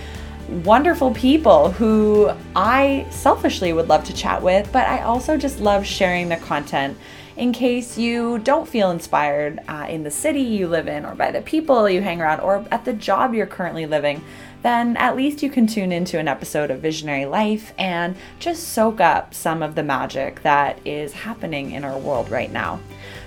[0.64, 5.86] wonderful people who I selfishly would love to chat with, but I also just love
[5.86, 6.98] sharing the content
[7.36, 11.30] in case you don't feel inspired uh, in the city you live in, or by
[11.30, 14.22] the people you hang around, or at the job you're currently living.
[14.62, 19.00] Then at least you can tune into an episode of Visionary Life and just soak
[19.00, 22.78] up some of the magic that is happening in our world right now.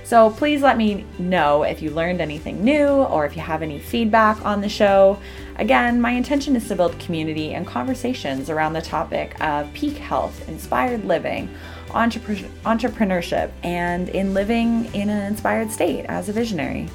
[0.06, 3.80] So please let me know if you learned anything new or if you have any
[3.80, 5.20] feedback on the show.
[5.58, 10.48] Again, my intention is to build community and conversations around the topic of peak health,
[10.50, 11.50] inspired living,
[11.90, 16.90] entrepre- entrepreneurship, and in living in an inspired state as a visionary.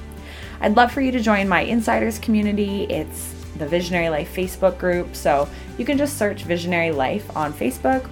[0.61, 2.85] I'd love for you to join my insiders community.
[2.85, 5.49] It's the Visionary Life Facebook group, so
[5.79, 8.09] you can just search Visionary Life on Facebook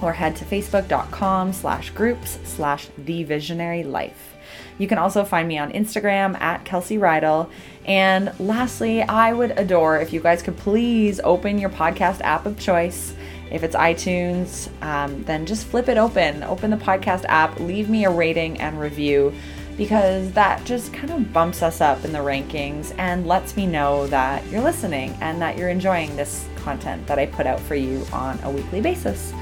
[0.00, 4.36] or head to facebook.com slash groups slash the visionary life.
[4.78, 7.50] You can also find me on Instagram at Kelsey Rydell.
[7.90, 12.56] And lastly, I would adore if you guys could please open your podcast app of
[12.56, 13.14] choice.
[13.50, 18.04] If it's iTunes, um, then just flip it open, open the podcast app, leave me
[18.04, 19.34] a rating and review
[19.76, 24.06] because that just kind of bumps us up in the rankings and lets me know
[24.06, 28.06] that you're listening and that you're enjoying this content that I put out for you
[28.12, 29.32] on a weekly basis.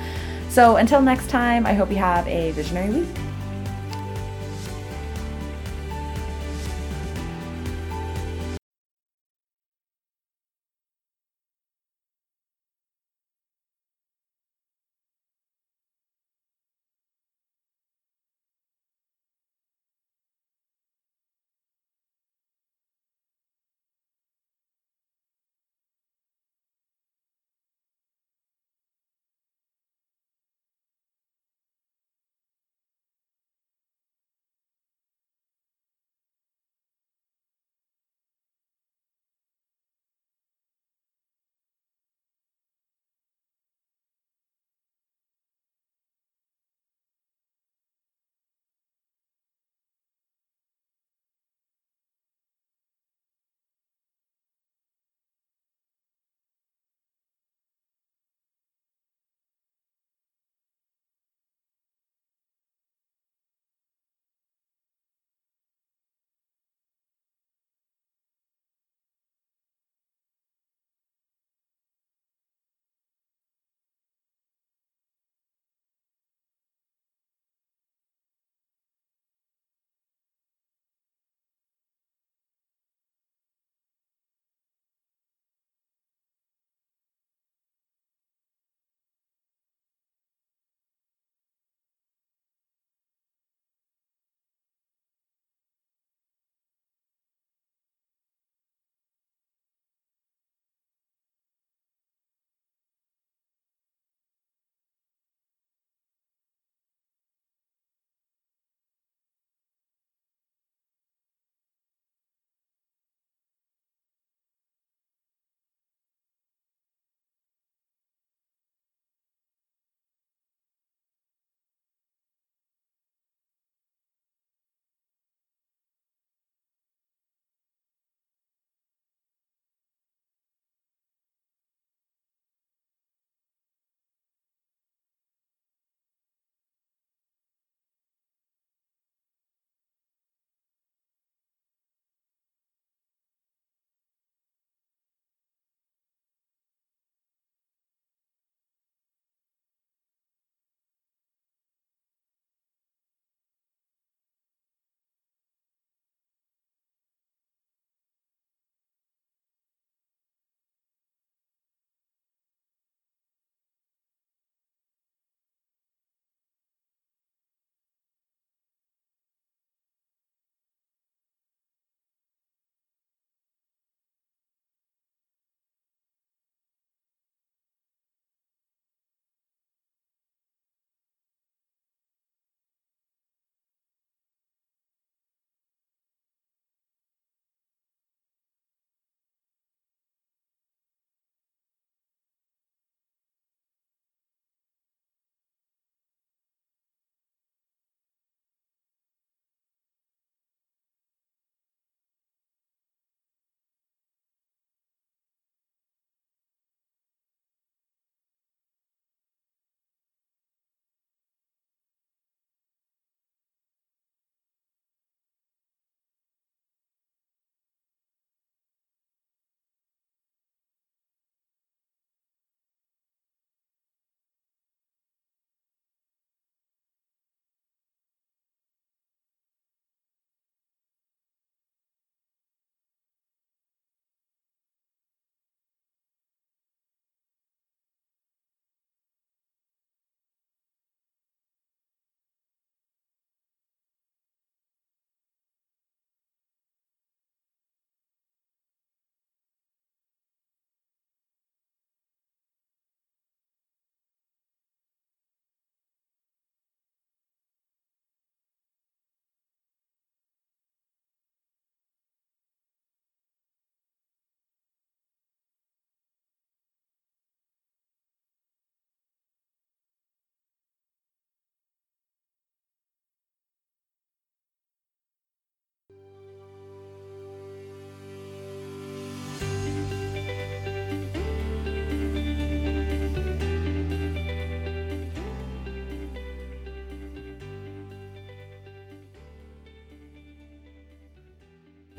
[0.49, 3.28] So until next time, I hope you have a visionary week.